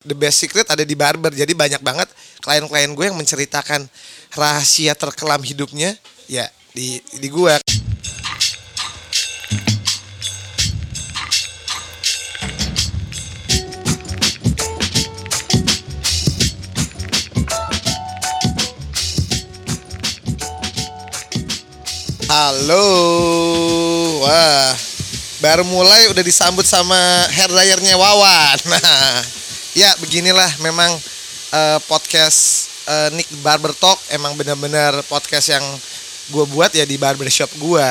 the 0.00 0.16
best 0.16 0.40
secret 0.40 0.64
ada 0.72 0.80
di 0.80 0.96
barber. 0.96 1.28
Jadi 1.28 1.52
banyak 1.52 1.84
banget 1.84 2.08
klien-klien 2.40 2.88
gue 2.96 3.04
yang 3.04 3.18
menceritakan 3.20 3.84
rahasia 4.32 4.96
terkelam 4.96 5.44
hidupnya 5.44 5.92
ya 6.24 6.48
di 6.72 7.04
di 7.20 7.28
gue. 7.28 7.60
Halo, 22.30 22.86
wah, 24.22 24.70
baru 25.42 25.66
mulai 25.66 26.08
udah 26.14 26.22
disambut 26.22 26.62
sama 26.62 26.96
hair 27.36 27.52
dryernya 27.52 28.00
Wawan. 28.00 28.58
Nah, 28.70 29.39
ya 29.74 29.90
beginilah 30.02 30.50
memang 30.62 30.90
eh, 31.54 31.78
podcast 31.86 32.70
eh, 32.90 33.08
Nick 33.14 33.30
Barber 33.42 33.70
Talk 33.76 33.98
emang 34.10 34.34
benar-benar 34.34 34.98
podcast 35.06 35.54
yang 35.54 35.62
gue 36.30 36.44
buat 36.50 36.70
ya 36.70 36.86
di 36.86 36.94
barbershop 36.94 37.50
gue. 37.58 37.88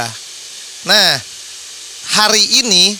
Nah, 0.88 1.10
hari 2.20 2.44
ini 2.64 2.96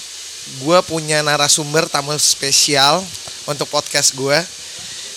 gue 0.60 0.80
punya 0.84 1.24
narasumber 1.24 1.88
tamu 1.88 2.16
spesial 2.20 3.04
untuk 3.48 3.72
podcast 3.72 4.16
gue. 4.16 4.36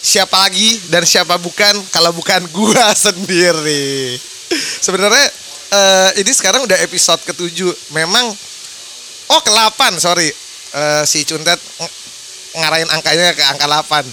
Siapa 0.02 0.34
lagi 0.34 0.82
dan 0.90 1.06
siapa 1.06 1.38
bukan 1.38 1.78
kalau 1.94 2.10
bukan 2.14 2.42
gue 2.50 2.84
sendiri. 3.06 4.18
Sebenarnya 4.82 5.26
eh, 5.70 6.10
ini 6.22 6.32
sekarang 6.34 6.66
udah 6.66 6.78
episode 6.82 7.22
ketujuh. 7.26 7.70
Memang 7.94 8.30
oh 9.30 9.40
ke-8, 9.42 10.02
sorry. 10.02 10.30
Eh, 10.72 11.02
si 11.06 11.22
Cuntet 11.26 11.58
ngarahin 12.56 12.90
angkanya 12.92 13.32
ke 13.36 13.42
angka 13.44 13.66
8. 13.66 14.04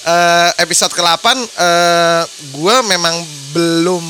Eh, 0.00 0.50
episode 0.64 0.96
ke-8 0.96 1.26
eh 1.60 2.24
gue 2.56 2.76
memang 2.88 3.20
belum 3.52 4.00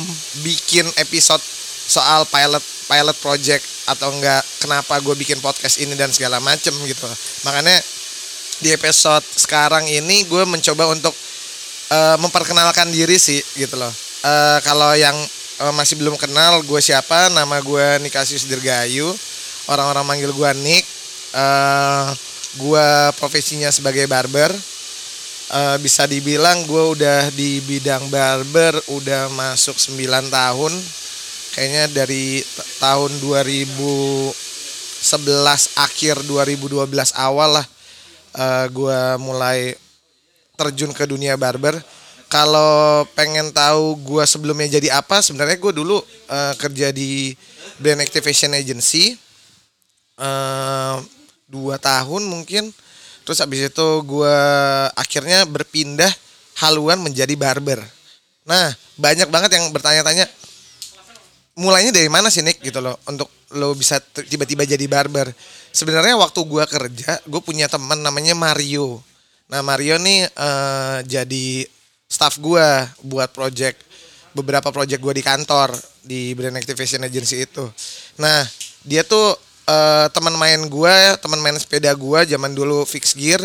bikin 0.46 0.86
episode 1.02 1.42
soal 1.90 2.22
pilot 2.30 2.62
pilot 2.86 3.16
project 3.18 3.66
atau 3.90 4.14
enggak 4.14 4.38
kenapa 4.62 5.02
gue 5.02 5.18
bikin 5.18 5.42
podcast 5.42 5.82
ini 5.82 5.98
dan 5.98 6.14
segala 6.14 6.38
macem 6.38 6.70
gitu. 6.86 7.10
Makanya 7.42 7.74
di 8.62 8.70
episode 8.70 9.26
sekarang 9.34 9.88
ini 9.90 10.22
gue 10.30 10.46
mencoba 10.46 10.94
untuk 10.94 11.14
eh, 11.90 12.16
memperkenalkan 12.22 12.94
diri 12.94 13.18
sih 13.18 13.42
gitu 13.58 13.74
loh. 13.74 13.90
Eh, 14.22 14.58
kalau 14.62 14.94
yang 14.94 15.16
eh, 15.58 15.72
masih 15.74 15.98
belum 15.98 16.14
kenal 16.20 16.62
gue 16.62 16.80
siapa, 16.80 17.32
nama 17.34 17.58
gue 17.58 17.98
Nikasius 18.04 18.46
Dirgayu. 18.46 19.10
Orang-orang 19.66 20.06
manggil 20.06 20.30
gue 20.30 20.50
Nick. 20.62 20.86
Eh, 21.34 22.08
gue 22.58 22.88
profesinya 23.18 23.70
sebagai 23.70 24.06
barber. 24.10 24.50
Eh, 25.50 25.76
bisa 25.82 26.06
dibilang 26.06 26.62
gue 26.66 26.84
udah 26.94 27.26
di 27.34 27.58
bidang 27.66 28.06
barber 28.10 28.78
udah 28.90 29.30
masuk 29.34 29.74
9 29.78 30.30
tahun. 30.30 30.72
Kayaknya 31.50 31.84
dari 31.90 32.38
tahun 32.78 33.10
2011 33.18 34.34
akhir 35.74 36.22
2012 36.22 36.86
awal 37.18 37.58
lah 37.58 37.66
eh, 38.38 38.66
gue 38.70 39.00
mulai 39.18 39.74
terjun 40.54 40.94
ke 40.94 41.06
dunia 41.06 41.34
barber. 41.34 41.78
Kalau 42.30 43.02
pengen 43.18 43.50
tahu 43.50 43.98
gue 44.06 44.22
sebelumnya 44.22 44.78
jadi 44.78 45.02
apa, 45.02 45.18
sebenarnya 45.18 45.58
gue 45.58 45.72
dulu 45.74 45.98
eh, 46.30 46.54
kerja 46.54 46.94
di 46.94 47.34
brand 47.82 47.98
activation 47.98 48.54
agency 48.54 49.18
eh, 50.14 50.96
dua 51.50 51.76
tahun 51.82 52.30
mungkin. 52.30 52.70
Terus 53.26 53.42
habis 53.42 53.66
itu 53.66 53.88
gue 54.06 54.36
akhirnya 54.94 55.44
berpindah 55.44 56.10
haluan 56.62 57.02
menjadi 57.02 57.34
barber. 57.34 57.82
Nah 58.48 58.72
banyak 58.96 59.28
banget 59.28 59.60
yang 59.60 59.68
bertanya-tanya, 59.70 60.26
mulainya 61.60 61.92
dari 61.92 62.08
mana 62.08 62.32
sih 62.32 62.44
Nick 62.44 62.60
gitu 62.64 62.80
loh 62.80 62.96
untuk 63.08 63.28
lo 63.56 63.74
bisa 63.74 63.98
tiba-tiba 64.00 64.62
jadi 64.64 64.86
barber. 64.86 65.32
Sebenarnya 65.70 66.18
waktu 66.18 66.40
gua 66.46 66.66
kerja, 66.66 67.22
gue 67.22 67.40
punya 67.42 67.70
teman 67.70 68.02
namanya 68.02 68.34
Mario. 68.34 68.98
Nah 69.50 69.62
Mario 69.62 69.98
nih 69.98 70.26
eh, 70.26 70.98
jadi 71.06 71.66
staff 72.10 72.38
gua 72.42 72.86
buat 73.06 73.30
project 73.30 73.78
beberapa 74.34 74.70
project 74.70 74.98
gua 75.02 75.14
di 75.14 75.22
kantor 75.22 75.74
di 76.02 76.34
brand 76.34 76.58
activation 76.58 77.06
agency 77.06 77.46
itu. 77.46 77.66
Nah 78.18 78.46
dia 78.82 79.02
tuh 79.06 79.34
eh, 79.66 80.06
teman 80.14 80.34
main 80.36 80.60
gua, 80.68 81.16
teman 81.18 81.40
main 81.42 81.56
sepeda 81.58 81.92
gua 81.96 82.24
zaman 82.24 82.52
dulu 82.54 82.86
fix 82.86 83.12
gear. 83.12 83.40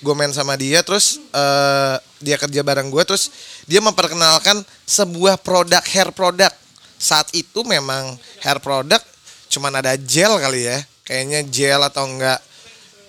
Gue 0.00 0.16
main 0.16 0.32
sama 0.32 0.56
dia, 0.56 0.80
terus 0.80 1.20
eh, 1.20 1.96
dia 2.24 2.40
kerja 2.40 2.64
bareng 2.64 2.88
gue, 2.88 3.04
terus 3.04 3.28
dia 3.68 3.84
memperkenalkan 3.84 4.64
sebuah 4.88 5.36
produk 5.36 5.84
hair 5.84 6.08
product 6.08 6.56
saat 7.00 7.28
itu 7.32 7.64
memang 7.64 8.16
hair 8.44 8.60
product 8.60 9.04
cuman 9.48 9.80
ada 9.80 9.96
gel 9.96 10.36
kali 10.36 10.68
ya 10.68 10.78
kayaknya 11.08 11.40
gel 11.48 11.80
atau 11.80 12.04
enggak 12.06 12.38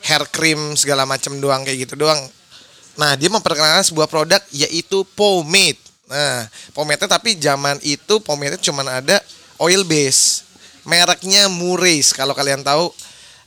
hair 0.02 0.24
cream 0.34 0.74
segala 0.74 1.06
macam 1.06 1.38
doang 1.38 1.62
kayak 1.62 1.86
gitu 1.86 1.94
doang. 2.00 2.18
Nah 2.98 3.14
dia 3.14 3.30
memperkenalkan 3.30 3.86
sebuah 3.86 4.10
produk 4.10 4.42
yaitu 4.50 5.06
pomade. 5.14 5.78
Nah 6.10 6.50
pomade 6.74 7.06
tapi 7.06 7.38
zaman 7.38 7.78
itu 7.86 8.18
pomade 8.24 8.58
cuman 8.58 9.04
ada 9.04 9.22
oil 9.62 9.86
base 9.86 10.42
mereknya 10.88 11.48
Murace 11.52 12.14
kalau 12.16 12.34
kalian 12.34 12.66
tahu. 12.66 12.92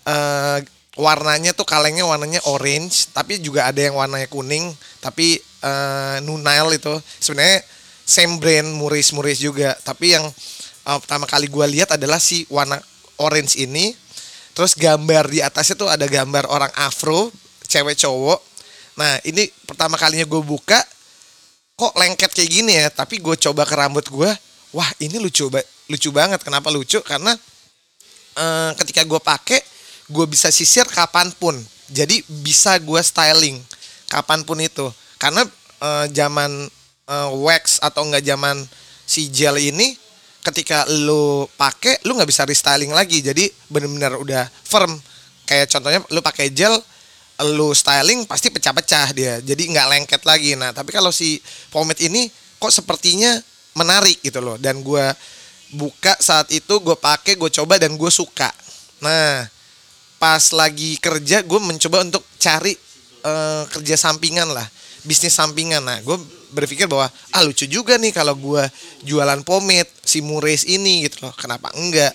Eh, 0.05 0.59
warnanya 0.95 1.51
tuh 1.51 1.67
kalengnya 1.67 2.07
warnanya 2.07 2.39
orange 2.47 3.11
tapi 3.11 3.43
juga 3.43 3.67
ada 3.67 3.83
yang 3.83 3.99
warnanya 3.99 4.31
kuning 4.31 4.71
tapi 5.03 5.41
eh, 5.41 6.17
Nunail 6.23 6.77
itu. 6.77 6.95
Sebenarnya 7.19 7.65
same 8.05 8.37
brand 8.37 8.69
Muris 8.77 9.11
Muris 9.17 9.41
juga 9.41 9.75
tapi 9.81 10.13
yang 10.13 10.25
uh, 10.85 10.99
pertama 11.01 11.25
kali 11.25 11.49
gua 11.49 11.65
lihat 11.65 11.97
adalah 11.97 12.21
si 12.21 12.45
warna 12.53 12.79
orange 13.19 13.59
ini. 13.59 13.97
Terus 14.55 14.79
gambar 14.79 15.35
di 15.35 15.43
atasnya 15.43 15.75
tuh 15.75 15.91
ada 15.91 16.07
gambar 16.07 16.47
orang 16.47 16.71
afro 16.79 17.33
cewek 17.67 17.99
cowok. 17.99 18.39
Nah 18.95 19.19
ini 19.27 19.51
pertama 19.67 19.99
kalinya 19.99 20.23
gue 20.23 20.39
buka 20.39 20.79
kok 21.75 21.95
lengket 21.99 22.31
kayak 22.31 22.51
gini 22.55 22.73
ya? 22.79 22.87
Tapi 22.87 23.19
gue 23.19 23.35
coba 23.35 23.67
ke 23.67 23.75
rambut 23.75 24.07
gue 24.07 24.31
wah 24.75 24.91
ini 24.99 25.23
lucu 25.23 25.47
ba- 25.47 25.65
lucu 25.87 26.11
banget. 26.11 26.43
Kenapa 26.43 26.69
lucu? 26.69 26.99
Karena 27.07 27.33
eh, 28.35 28.71
ketika 28.83 29.07
gue 29.07 29.21
pakai 29.23 29.63
gue 30.11 30.27
bisa 30.27 30.51
sisir 30.51 30.85
kapan 30.91 31.31
pun. 31.39 31.55
Jadi 31.89 32.27
bisa 32.43 32.77
gue 32.83 33.01
styling 33.01 33.63
kapan 34.11 34.43
pun 34.43 34.59
itu. 34.59 34.91
Karena 35.17 35.47
eh, 35.81 36.07
zaman 36.11 36.51
eh, 37.09 37.31
wax 37.41 37.79
atau 37.79 38.03
enggak 38.05 38.27
zaman 38.27 38.67
si 39.07 39.31
gel 39.31 39.57
ini 39.63 39.95
ketika 40.45 40.85
lu 40.91 41.49
pakai 41.57 42.05
lu 42.05 42.19
nggak 42.19 42.29
bisa 42.29 42.43
restyling 42.45 42.91
lagi. 42.91 43.23
Jadi 43.23 43.49
bener-bener 43.71 44.19
udah 44.19 44.45
firm. 44.67 44.93
Kayak 45.47 45.71
contohnya 45.71 46.01
lu 46.11 46.21
pakai 46.21 46.51
gel 46.51 46.75
lu 47.55 47.75
styling 47.75 48.27
pasti 48.27 48.51
pecah-pecah 48.51 49.09
dia. 49.15 49.35
Jadi 49.39 49.63
nggak 49.71 49.87
lengket 49.87 50.23
lagi. 50.27 50.59
Nah 50.59 50.75
tapi 50.75 50.91
kalau 50.91 51.15
si 51.15 51.39
pomade 51.71 52.03
ini 52.03 52.29
kok 52.59 52.73
sepertinya 52.73 53.39
menarik 53.75 54.23
gitu 54.23 54.41
loh. 54.41 54.57
Dan 54.57 54.81
gua 54.81 55.13
buka 55.75 56.15
saat 56.23 56.49
itu 56.55 56.75
gue 56.79 56.95
pakai 56.95 57.35
gue 57.35 57.51
coba 57.51 57.77
dan 57.77 57.99
gue 57.99 58.11
suka. 58.11 58.49
Nah 59.03 59.45
pas 60.17 60.41
lagi 60.55 60.97
kerja 61.03 61.43
gue 61.43 61.61
mencoba 61.61 62.07
untuk 62.07 62.23
cari 62.39 62.73
eh, 63.27 63.63
kerja 63.69 63.99
sampingan 63.99 64.55
lah 64.55 64.65
bisnis 65.05 65.35
sampingan. 65.35 65.83
Nah 65.85 65.99
gue 66.01 66.17
berpikir 66.55 66.87
bahwa 66.87 67.11
ah 67.35 67.43
lucu 67.43 67.67
juga 67.67 67.99
nih 67.99 68.15
kalau 68.15 68.39
gue 68.39 68.63
jualan 69.03 69.43
pomade 69.43 69.91
si 70.07 70.23
Mures 70.23 70.65
ini 70.65 71.11
gitu 71.11 71.27
loh. 71.27 71.35
Kenapa 71.35 71.75
enggak? 71.75 72.15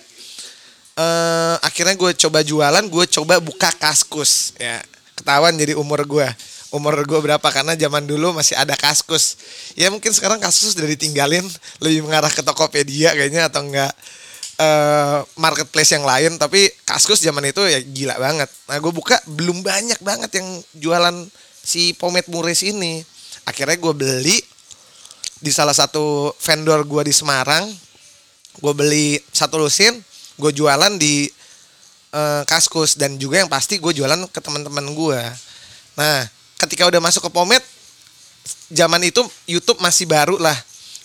Eh 0.98 1.56
akhirnya 1.60 1.94
gue 1.94 2.10
coba 2.26 2.40
jualan 2.42 2.84
gue 2.88 3.04
coba 3.20 3.38
buka 3.38 3.70
kaskus 3.76 4.56
ya. 4.56 4.80
Ketahuan 5.14 5.54
jadi 5.54 5.76
umur 5.76 6.00
gue 6.08 6.26
umur 6.70 7.02
gue 7.02 7.20
berapa 7.20 7.42
karena 7.42 7.74
zaman 7.74 8.06
dulu 8.06 8.34
masih 8.34 8.54
ada 8.54 8.78
kaskus. 8.78 9.38
Ya 9.74 9.90
mungkin 9.90 10.14
sekarang 10.14 10.38
kaskus 10.38 10.78
udah 10.78 10.86
ditinggalin 10.86 11.42
lebih 11.82 12.06
mengarah 12.06 12.30
ke 12.30 12.42
Tokopedia 12.42 13.14
kayaknya 13.14 13.50
atau 13.50 13.66
enggak 13.66 13.92
eh 14.60 15.18
marketplace 15.34 15.90
yang 15.94 16.06
lain. 16.06 16.38
Tapi 16.38 16.70
kaskus 16.86 17.22
zaman 17.22 17.50
itu 17.50 17.62
ya 17.66 17.82
gila 17.82 18.16
banget. 18.18 18.50
Nah 18.70 18.76
gue 18.78 18.92
buka 18.94 19.18
belum 19.26 19.66
banyak 19.66 19.98
banget 20.02 20.30
yang 20.38 20.48
jualan 20.78 21.16
si 21.62 21.92
pomade 21.98 22.30
Mures 22.30 22.62
ini. 22.62 23.02
Akhirnya 23.46 23.76
gue 23.78 23.94
beli 23.94 24.38
di 25.40 25.50
salah 25.50 25.74
satu 25.74 26.30
vendor 26.38 26.86
gue 26.86 27.02
di 27.10 27.14
Semarang. 27.14 27.66
Gue 28.62 28.72
beli 28.74 29.18
satu 29.34 29.58
lusin 29.58 29.98
gue 30.38 30.50
jualan 30.54 30.94
di 31.00 31.26
eh, 32.14 32.42
kaskus. 32.46 32.94
Dan 32.94 33.18
juga 33.18 33.42
yang 33.42 33.50
pasti 33.50 33.82
gue 33.82 33.90
jualan 33.90 34.22
ke 34.30 34.38
teman-teman 34.38 34.86
gue 34.94 35.22
nah 35.98 36.22
ketika 36.60 36.84
udah 36.84 37.00
masuk 37.00 37.24
ke 37.28 37.30
pomade 37.32 37.64
zaman 38.68 39.00
itu 39.02 39.24
YouTube 39.48 39.80
masih 39.80 40.04
baru 40.04 40.36
lah 40.36 40.54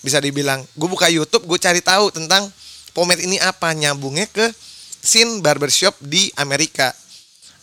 bisa 0.04 0.20
dibilang. 0.20 0.62
Gue 0.76 0.86
buka 0.86 1.08
YouTube 1.08 1.48
gue 1.48 1.58
cari 1.58 1.80
tahu 1.80 2.12
tentang 2.12 2.46
pomade 2.92 3.24
ini 3.24 3.40
apa 3.40 3.72
nyambungnya 3.72 4.28
ke 4.28 4.52
scene 5.00 5.40
barbershop 5.40 5.96
di 6.04 6.28
Amerika. 6.36 6.92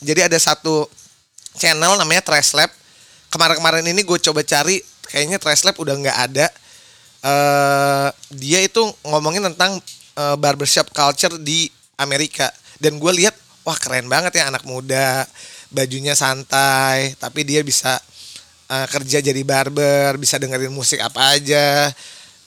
Jadi 0.03 0.27
ada 0.27 0.35
satu 0.35 0.89
channel 1.55 1.95
namanya 1.95 2.25
Trash 2.25 2.57
Lab. 2.57 2.69
Kemarin-kemarin 3.31 3.85
ini 3.87 4.01
gue 4.03 4.19
coba 4.19 4.43
cari 4.43 4.81
kayaknya 5.07 5.39
Trash 5.39 5.63
Lab 5.63 5.77
udah 5.79 5.95
nggak 5.95 6.17
ada. 6.29 6.47
Eh 7.23 8.09
dia 8.35 8.59
itu 8.59 8.83
ngomongin 9.07 9.45
tentang 9.53 9.79
eh, 10.19 10.35
barbershop 10.35 10.91
culture 10.91 11.39
di 11.39 11.71
Amerika. 11.95 12.51
Dan 12.81 12.99
gue 12.99 13.11
lihat 13.23 13.37
wah 13.63 13.79
keren 13.79 14.11
banget 14.11 14.43
ya 14.43 14.51
anak 14.51 14.67
muda 14.67 15.23
bajunya 15.73 16.13
santai 16.13 17.17
tapi 17.17 17.43
dia 17.43 17.65
bisa 17.65 17.97
eh, 18.69 18.87
kerja 18.87 19.19
jadi 19.19 19.41
barber 19.43 20.15
bisa 20.21 20.37
dengerin 20.39 20.71
musik 20.71 21.01
apa 21.01 21.35
aja. 21.35 21.91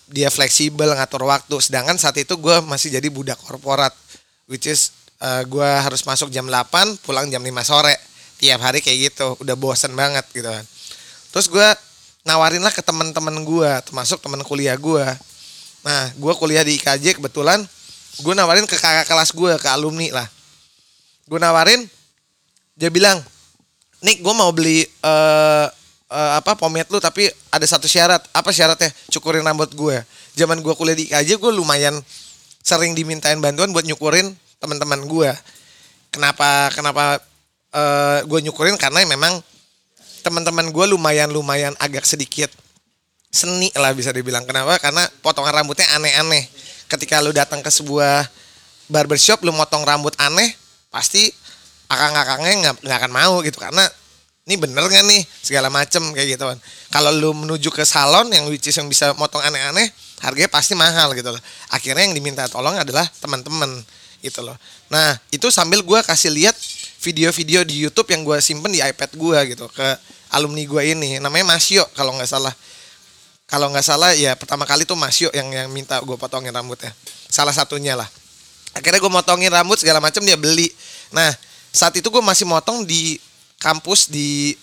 Dia 0.07 0.31
fleksibel 0.31 0.95
ngatur 0.95 1.27
waktu. 1.27 1.59
Sedangkan 1.59 1.99
saat 1.99 2.15
itu 2.17 2.39
gue 2.39 2.57
masih 2.63 2.95
jadi 2.95 3.11
budak 3.11 3.43
korporat 3.43 3.93
which 4.47 4.71
is 4.71 4.95
eh, 5.19 5.43
gue 5.45 5.67
harus 5.67 6.07
masuk 6.07 6.31
jam 6.31 6.47
8 6.47 7.03
pulang 7.03 7.27
jam 7.29 7.43
5 7.43 7.51
sore. 7.67 7.99
Tiap 8.37 8.61
hari 8.63 8.79
kayak 8.81 9.13
gitu 9.13 9.35
udah 9.43 9.57
bosen 9.59 9.93
banget 9.99 10.25
gitu 10.31 10.47
kan. 10.47 10.65
Terus 11.35 11.47
gue 11.51 11.69
nawarin 12.27 12.63
lah 12.63 12.75
ke 12.75 12.83
teman-teman 12.83 13.35
gue 13.47 13.71
termasuk 13.87 14.19
teman 14.19 14.43
kuliah 14.43 14.75
gue 14.75 15.07
nah 15.87 16.11
gue 16.19 16.33
kuliah 16.35 16.67
di 16.67 16.75
IKJ 16.83 17.23
kebetulan 17.23 17.63
gue 18.19 18.35
nawarin 18.35 18.67
ke 18.67 18.75
kakak 18.75 19.07
kelas 19.07 19.31
gue 19.31 19.53
ke 19.61 19.69
alumni 19.71 20.11
lah. 20.11 20.29
Gue 21.31 21.39
nawarin 21.39 21.87
dia 22.77 22.93
bilang 22.93 23.19
Nick 24.05 24.21
gue 24.21 24.35
mau 24.37 24.53
beli 24.53 24.85
eh 24.85 25.67
eh, 26.13 26.33
apa 26.39 26.55
pomade 26.55 26.93
lu 26.93 27.01
tapi 27.01 27.27
ada 27.51 27.65
satu 27.65 27.89
syarat. 27.89 28.23
Apa 28.31 28.53
syaratnya? 28.53 28.93
Cukurin 29.11 29.43
rambut 29.43 29.73
gue 29.73 29.97
zaman 30.37 30.61
gue 30.61 30.75
kuliah 30.77 30.97
di 30.97 31.09
IKJ 31.09 31.41
gue 31.41 31.53
lumayan 31.57 31.97
sering 32.61 32.93
dimintain 32.93 33.41
bantuan 33.41 33.73
buat 33.73 33.89
nyukurin 33.89 34.37
teman-teman 34.61 35.07
gue 35.09 35.31
kenapa 36.13 36.69
kenapa 36.77 37.19
eh 37.73 38.21
gue 38.29 38.39
nyukurin? 38.45 38.77
Karena 38.77 39.03
memang 39.09 39.41
teman-teman 40.21 40.69
gue 40.71 40.87
lumayan 40.93 41.33
lumayan 41.33 41.73
agak 41.81 42.05
sedikit 42.05 42.53
seni 43.33 43.73
lah 43.75 43.93
bisa 43.97 44.13
dibilang. 44.13 44.45
Kenapa? 44.45 44.77
Karena 44.81 45.05
potongan 45.21 45.53
rambutnya 45.53 45.89
aneh-aneh. 45.97 46.49
Ketika 46.87 47.19
lu 47.19 47.35
datang 47.35 47.61
ke 47.61 47.69
sebuah 47.69 48.25
barbershop 48.87 49.43
lu 49.43 49.51
motong 49.51 49.83
rambut 49.83 50.15
aneh 50.23 50.55
pasti 50.95 51.35
akang-akangnya 51.87 52.55
nggak 52.63 52.75
nggak 52.83 52.99
akan 53.03 53.13
mau 53.13 53.35
gitu 53.43 53.59
karena 53.63 53.85
ini 54.47 54.55
bener 54.63 54.87
nggak 54.87 55.05
nih 55.11 55.23
segala 55.43 55.67
macem 55.75 56.03
kayak 56.15 56.39
gitu 56.39 56.45
kan. 56.47 56.59
Kalau 56.95 57.11
lu 57.11 57.35
menuju 57.35 57.67
ke 57.75 57.83
salon 57.83 58.31
yang 58.31 58.47
which 58.47 58.71
is 58.71 58.77
yang 58.79 58.87
bisa 58.87 59.11
motong 59.19 59.43
aneh-aneh 59.43 59.91
harganya 60.23 60.47
pasti 60.47 60.79
mahal 60.79 61.11
gitu 61.19 61.35
loh. 61.35 61.43
Akhirnya 61.75 62.07
yang 62.07 62.15
diminta 62.15 62.47
tolong 62.47 62.79
adalah 62.79 63.03
teman-teman 63.19 63.83
gitu 64.23 64.47
loh. 64.47 64.55
Nah 64.87 65.19
itu 65.35 65.51
sambil 65.51 65.83
gua 65.83 66.07
kasih 66.07 66.31
lihat 66.31 66.55
video-video 67.03 67.67
di 67.67 67.87
YouTube 67.87 68.07
yang 68.15 68.23
gua 68.23 68.39
simpen 68.39 68.71
di 68.71 68.79
iPad 68.79 69.11
gua 69.19 69.43
gitu 69.51 69.67
ke 69.67 69.87
alumni 70.31 70.63
gua 70.63 70.87
ini. 70.87 71.19
Namanya 71.19 71.59
Masyo 71.59 71.83
kalau 71.99 72.15
nggak 72.15 72.31
salah. 72.31 72.55
Kalau 73.47 73.71
nggak 73.71 73.87
salah 73.87 74.11
ya 74.15 74.35
pertama 74.35 74.63
kali 74.63 74.83
tuh 74.83 74.99
Masyo 74.99 75.31
yang 75.31 75.47
yang 75.55 75.71
minta 75.71 76.03
gue 76.03 76.19
potongin 76.19 76.51
rambutnya. 76.51 76.91
Salah 77.31 77.55
satunya 77.55 77.95
lah. 77.95 78.11
Akhirnya 78.75 78.99
gue 78.99 79.13
motongin 79.13 79.55
rambut 79.55 79.79
segala 79.79 80.03
macam 80.03 80.19
dia 80.27 80.35
beli. 80.35 80.67
Nah 81.15 81.31
saat 81.77 81.93
itu 81.93 82.09
gue 82.09 82.25
masih 82.25 82.49
motong 82.49 82.89
di 82.89 83.21
kampus 83.61 84.09
di 84.09 84.57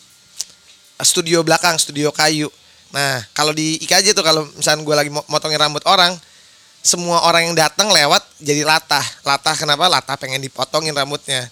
studio 0.98 1.45
belakang 1.45 1.77
studio 1.77 2.10
kayu. 2.10 2.50
Nah 2.89 3.21
kalau 3.38 3.54
di 3.54 3.77
IKJ 3.86 4.18
tuh 4.18 4.25
kalau 4.25 4.50
misalnya 4.57 4.81
gue 4.81 4.95
lagi 4.98 5.12
mo- 5.13 5.25
motongin 5.30 5.62
rambut 5.62 5.86
orang 5.86 6.18
semua 6.81 7.21
orang 7.30 7.54
yang 7.54 7.56
datang 7.56 7.94
lewat 7.94 8.25
jadi 8.42 8.65
latah. 8.65 9.06
Latah 9.21 9.54
kenapa? 9.54 9.86
Latah 9.86 10.18
pengen 10.18 10.42
dipotongin 10.42 10.89
rambutnya. 10.98 11.45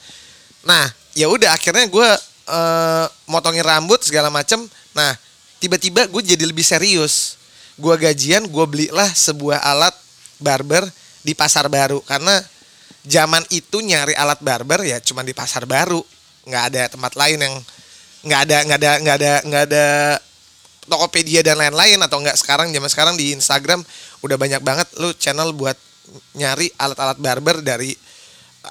Nah 0.66 0.90
ya 1.13 1.30
udah 1.30 1.54
akhirnya 1.54 1.86
gue 1.86 2.10
eh, 2.50 3.06
motongin 3.30 3.62
rambut 3.62 4.02
segala 4.02 4.34
macem. 4.34 4.66
Nah 4.98 5.14
tiba-tiba 5.62 6.10
gue 6.10 6.22
jadi 6.25 6.42
lebih 6.42 6.66
serius. 6.66 7.38
Gue 7.78 7.94
gajian 8.02 8.50
gue 8.50 8.66
belilah 8.66 9.10
sebuah 9.14 9.62
alat 9.62 9.94
barber 10.42 10.90
di 11.22 11.38
pasar 11.38 11.69
baru. 11.69 12.02
Karena 12.02 12.42
zaman 13.06 13.42
itu 13.50 13.81
nyari 13.81 14.13
alat 14.13 14.39
barber 14.42 14.86
ya 14.86 15.01
cuma 15.01 15.25
di 15.25 15.33
pasar 15.33 15.65
baru 15.65 16.01
nggak 16.45 16.63
ada 16.74 16.81
tempat 16.89 17.13
lain 17.18 17.39
yang 17.42 17.56
nggak 18.21 18.42
ada 18.45 18.57
nggak 18.65 18.80
ada 18.80 18.92
nggak 19.01 19.15
ada 19.18 19.33
nggak 19.45 19.63
ada 19.69 19.86
Tokopedia 20.81 21.45
dan 21.45 21.62
lain-lain 21.62 22.01
atau 22.01 22.19
enggak 22.19 22.36
sekarang 22.36 22.74
zaman 22.74 22.89
sekarang 22.89 23.15
di 23.15 23.31
Instagram 23.31 23.86
udah 24.25 24.36
banyak 24.36 24.59
banget 24.59 24.88
lu 24.98 25.13
channel 25.15 25.53
buat 25.56 25.77
nyari 26.36 26.74
alat-alat 26.75 27.21
barber 27.21 27.63
dari 27.63 27.95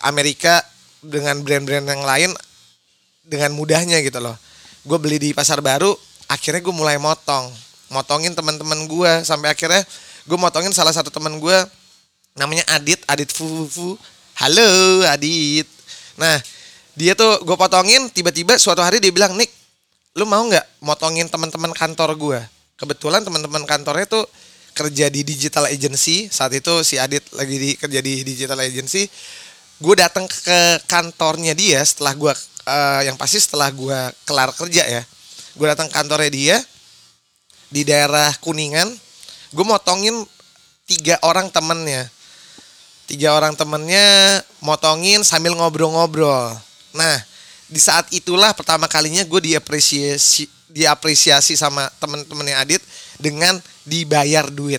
Amerika 0.04 0.60
dengan 1.00 1.40
brand-brand 1.40 1.86
yang 1.86 2.04
lain 2.04 2.30
dengan 3.24 3.54
mudahnya 3.56 4.04
gitu 4.04 4.20
loh. 4.20 4.36
Gue 4.84 4.98
beli 5.00 5.16
di 5.22 5.30
pasar 5.32 5.64
baru, 5.64 5.92
akhirnya 6.28 6.60
gue 6.60 6.74
mulai 6.74 6.96
motong, 7.00 7.48
motongin 7.92 8.36
teman-teman 8.36 8.84
gue 8.84 9.12
sampai 9.24 9.52
akhirnya 9.52 9.82
gue 10.28 10.38
motongin 10.38 10.74
salah 10.74 10.92
satu 10.92 11.08
teman 11.08 11.38
gue 11.40 11.58
namanya 12.36 12.64
Adit, 12.76 13.02
Adit 13.08 13.32
Fufu. 13.32 13.96
Halo 14.40 15.04
Adit. 15.04 15.68
Nah 16.16 16.40
dia 16.96 17.12
tuh 17.12 17.44
gue 17.44 17.56
potongin, 17.60 18.08
tiba-tiba 18.08 18.56
suatu 18.56 18.80
hari 18.80 18.96
dia 18.96 19.12
bilang 19.12 19.36
Nick, 19.36 19.52
lu 20.16 20.24
mau 20.24 20.40
nggak 20.48 20.80
motongin 20.80 21.28
teman-teman 21.28 21.76
kantor 21.76 22.16
gue? 22.16 22.40
Kebetulan 22.80 23.20
teman-teman 23.20 23.68
kantornya 23.68 24.08
tuh 24.08 24.24
kerja 24.72 25.12
di 25.12 25.28
digital 25.28 25.68
agency. 25.68 26.32
Saat 26.32 26.56
itu 26.56 26.72
si 26.80 26.96
Adit 26.96 27.20
lagi 27.36 27.52
di 27.52 27.70
kerja 27.76 28.00
di 28.00 28.24
digital 28.24 28.64
agency. 28.64 29.04
Gue 29.76 30.00
datang 30.00 30.24
ke 30.24 30.88
kantornya 30.88 31.52
dia 31.52 31.84
setelah 31.84 32.16
gue 32.16 32.32
eh, 32.64 33.12
yang 33.12 33.20
pasti 33.20 33.44
setelah 33.44 33.68
gue 33.68 33.98
kelar 34.24 34.56
kerja 34.56 34.88
ya. 34.88 35.04
Gue 35.52 35.68
datang 35.68 35.92
kantornya 35.92 36.32
dia 36.32 36.56
di 37.68 37.84
daerah 37.84 38.32
kuningan. 38.40 38.88
Gue 39.52 39.68
motongin 39.68 40.16
tiga 40.88 41.20
orang 41.28 41.52
temennya 41.52 42.08
tiga 43.10 43.34
orang 43.34 43.58
temennya 43.58 44.38
motongin 44.62 45.26
sambil 45.26 45.58
ngobrol-ngobrol. 45.58 46.54
Nah 46.94 47.16
di 47.66 47.82
saat 47.82 48.06
itulah 48.14 48.54
pertama 48.54 48.86
kalinya 48.86 49.26
gue 49.26 49.50
diapresiasi 49.50 50.46
diapresiasi 50.70 51.58
sama 51.58 51.90
temen-temennya 51.98 52.62
Adit 52.62 52.82
dengan 53.18 53.58
dibayar 53.82 54.46
duit. 54.46 54.78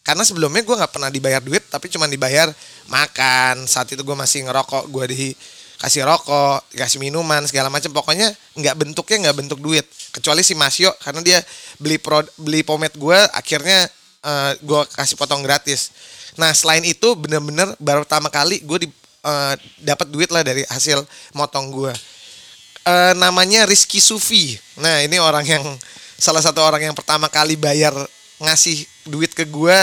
Karena 0.00 0.24
sebelumnya 0.24 0.64
gue 0.64 0.76
nggak 0.80 0.92
pernah 0.96 1.12
dibayar 1.12 1.44
duit 1.44 1.60
tapi 1.68 1.92
cuma 1.92 2.08
dibayar 2.08 2.48
makan. 2.88 3.68
Saat 3.68 3.92
itu 3.92 4.00
gue 4.00 4.16
masih 4.16 4.48
ngerokok 4.48 4.88
gue 4.88 5.04
dikasih 5.12 6.08
rokok 6.08 6.64
dikasih 6.72 7.04
minuman 7.04 7.44
segala 7.44 7.68
macam. 7.68 7.92
Pokoknya 7.92 8.32
nggak 8.56 8.74
bentuknya 8.80 9.28
nggak 9.28 9.36
bentuk 9.44 9.60
duit. 9.60 9.84
Kecuali 10.08 10.40
si 10.40 10.56
Masyo 10.56 10.88
karena 11.04 11.20
dia 11.20 11.38
beli 11.76 12.00
pro, 12.00 12.24
beli 12.40 12.64
pomade 12.64 12.96
gue 12.96 13.18
akhirnya 13.36 13.84
eh, 14.22 14.52
gue 14.62 14.80
kasih 14.96 15.18
potong 15.18 15.42
gratis. 15.42 15.92
Nah 16.38 16.54
selain 16.56 16.82
itu 16.86 17.12
bener-bener 17.18 17.74
baru 17.76 18.06
pertama 18.06 18.32
kali 18.32 18.62
gue 18.64 18.86
di 18.86 18.88
eh, 19.26 19.54
dapat 19.82 20.06
duit 20.08 20.30
lah 20.30 20.40
dari 20.46 20.64
hasil 20.66 21.02
motong 21.36 21.68
gue 21.74 21.92
Eh, 22.82 23.14
namanya 23.14 23.62
Rizky 23.62 24.02
Sufi. 24.02 24.58
Nah 24.82 25.06
ini 25.06 25.22
orang 25.22 25.46
yang 25.46 25.62
salah 26.18 26.42
satu 26.42 26.58
orang 26.58 26.90
yang 26.90 26.96
pertama 26.98 27.30
kali 27.30 27.54
bayar 27.54 27.94
ngasih 28.42 28.82
duit 29.06 29.30
ke 29.30 29.46
gue 29.46 29.78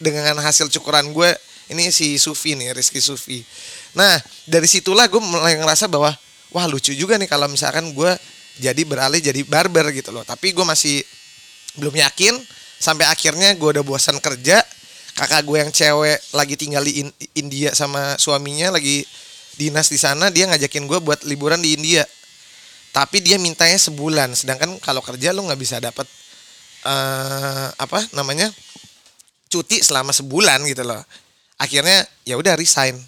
dengan 0.00 0.40
hasil 0.40 0.72
cukuran 0.72 1.12
gue 1.12 1.28
ini 1.68 1.92
si 1.92 2.16
Sufi 2.16 2.56
nih 2.56 2.72
Rizky 2.72 2.96
Sufi. 2.96 3.44
Nah 3.92 4.16
dari 4.48 4.64
situlah 4.64 5.04
gue 5.04 5.20
mulai 5.20 5.60
ngerasa 5.60 5.84
bahwa 5.84 6.16
wah 6.56 6.64
lucu 6.64 6.96
juga 6.96 7.20
nih 7.20 7.28
kalau 7.28 7.44
misalkan 7.44 7.92
gue 7.92 8.12
jadi 8.56 8.80
beralih 8.88 9.20
jadi 9.20 9.44
barber 9.44 9.92
gitu 9.92 10.16
loh. 10.16 10.24
Tapi 10.24 10.56
gue 10.56 10.64
masih 10.64 11.04
belum 11.76 11.92
yakin 11.92 12.40
sampai 12.82 13.06
akhirnya 13.06 13.54
gue 13.54 13.78
udah 13.78 13.86
bosan 13.86 14.18
kerja 14.18 14.58
kakak 15.14 15.46
gue 15.46 15.58
yang 15.62 15.70
cewek 15.70 16.18
lagi 16.34 16.58
tinggal 16.58 16.82
di 16.82 17.06
In- 17.06 17.16
India 17.38 17.70
sama 17.78 18.18
suaminya 18.18 18.74
lagi 18.74 19.06
dinas 19.54 19.86
di 19.86 20.00
sana 20.00 20.34
dia 20.34 20.50
ngajakin 20.50 20.90
gue 20.90 20.98
buat 20.98 21.22
liburan 21.22 21.62
di 21.62 21.78
India. 21.78 22.02
Tapi 22.92 23.24
dia 23.24 23.40
mintanya 23.40 23.78
sebulan 23.78 24.36
sedangkan 24.36 24.76
kalau 24.82 25.00
kerja 25.00 25.32
lu 25.32 25.46
nggak 25.46 25.60
bisa 25.60 25.80
dapat 25.80 26.04
eh 26.82 27.68
apa 27.78 28.02
namanya 28.12 28.50
cuti 29.48 29.78
selama 29.80 30.10
sebulan 30.10 30.66
gitu 30.66 30.82
loh. 30.82 31.00
Akhirnya 31.62 32.02
ya 32.26 32.34
udah 32.34 32.58
resign. 32.58 32.98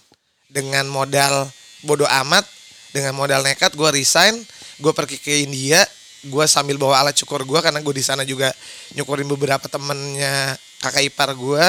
Dengan 0.54 0.86
modal 0.86 1.50
bodoh 1.82 2.06
amat 2.06 2.46
dengan 2.94 3.10
modal 3.18 3.42
nekat 3.42 3.74
gue 3.74 3.90
resign 3.90 4.38
gue 4.78 4.92
pergi 4.94 5.18
ke 5.18 5.42
India 5.42 5.82
gue 6.24 6.44
sambil 6.48 6.80
bawa 6.80 7.04
alat 7.04 7.16
cukur 7.20 7.44
gue 7.44 7.60
karena 7.60 7.78
gue 7.80 7.94
di 7.94 8.04
sana 8.04 8.24
juga 8.24 8.50
nyukurin 8.96 9.28
beberapa 9.28 9.68
temennya 9.68 10.56
kakak 10.80 11.04
ipar 11.08 11.30
gue 11.36 11.64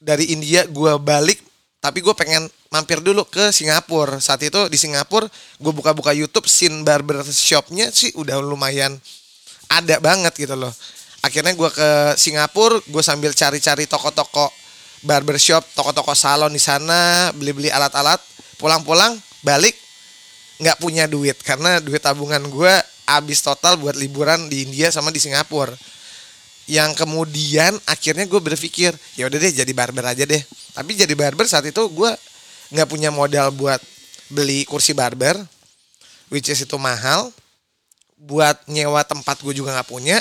dari 0.00 0.32
India 0.32 0.68
gue 0.68 0.92
balik 1.00 1.40
tapi 1.84 2.00
gue 2.00 2.16
pengen 2.16 2.48
mampir 2.72 3.04
dulu 3.04 3.28
ke 3.28 3.52
Singapura. 3.52 4.16
Saat 4.16 4.48
itu 4.48 4.56
di 4.72 4.80
Singapura 4.80 5.28
gue 5.60 5.72
buka-buka 5.72 6.16
YouTube 6.16 6.48
scene 6.48 6.80
barber 6.80 7.20
shopnya 7.28 7.92
sih 7.92 8.08
udah 8.16 8.40
lumayan 8.40 8.96
ada 9.68 10.00
banget 10.00 10.32
gitu 10.48 10.56
loh. 10.56 10.72
Akhirnya 11.20 11.52
gue 11.52 11.68
ke 11.68 11.88
Singapura 12.16 12.80
gue 12.88 13.02
sambil 13.04 13.36
cari-cari 13.36 13.84
toko-toko 13.84 14.48
barbershop 15.04 15.60
toko-toko 15.76 16.16
salon 16.16 16.56
di 16.56 16.60
sana 16.60 17.28
beli-beli 17.36 17.68
alat-alat. 17.68 18.18
Pulang-pulang 18.56 19.20
balik 19.44 19.76
nggak 20.64 20.80
punya 20.80 21.04
duit 21.04 21.36
karena 21.44 21.84
duit 21.84 22.00
tabungan 22.00 22.40
gue 22.48 22.74
abis 23.04 23.44
total 23.44 23.76
buat 23.76 23.96
liburan 23.96 24.48
di 24.48 24.64
India 24.68 24.88
sama 24.88 25.12
di 25.12 25.20
Singapura. 25.20 25.72
Yang 26.64 27.04
kemudian 27.04 27.76
akhirnya 27.84 28.24
gue 28.24 28.40
berpikir 28.40 28.96
ya 29.20 29.28
udah 29.28 29.36
deh 29.36 29.52
jadi 29.52 29.72
barber 29.76 30.04
aja 30.08 30.24
deh. 30.24 30.40
Tapi 30.72 30.96
jadi 30.96 31.12
barber 31.12 31.44
saat 31.44 31.68
itu 31.68 31.82
gue 31.92 32.10
nggak 32.72 32.88
punya 32.88 33.12
modal 33.12 33.52
buat 33.52 33.78
beli 34.32 34.64
kursi 34.64 34.96
barber 34.96 35.36
which 36.32 36.48
is 36.48 36.64
itu 36.64 36.76
mahal. 36.80 37.28
Buat 38.16 38.64
nyewa 38.72 39.04
tempat 39.04 39.44
gue 39.44 39.52
juga 39.52 39.76
nggak 39.76 39.90
punya 39.92 40.18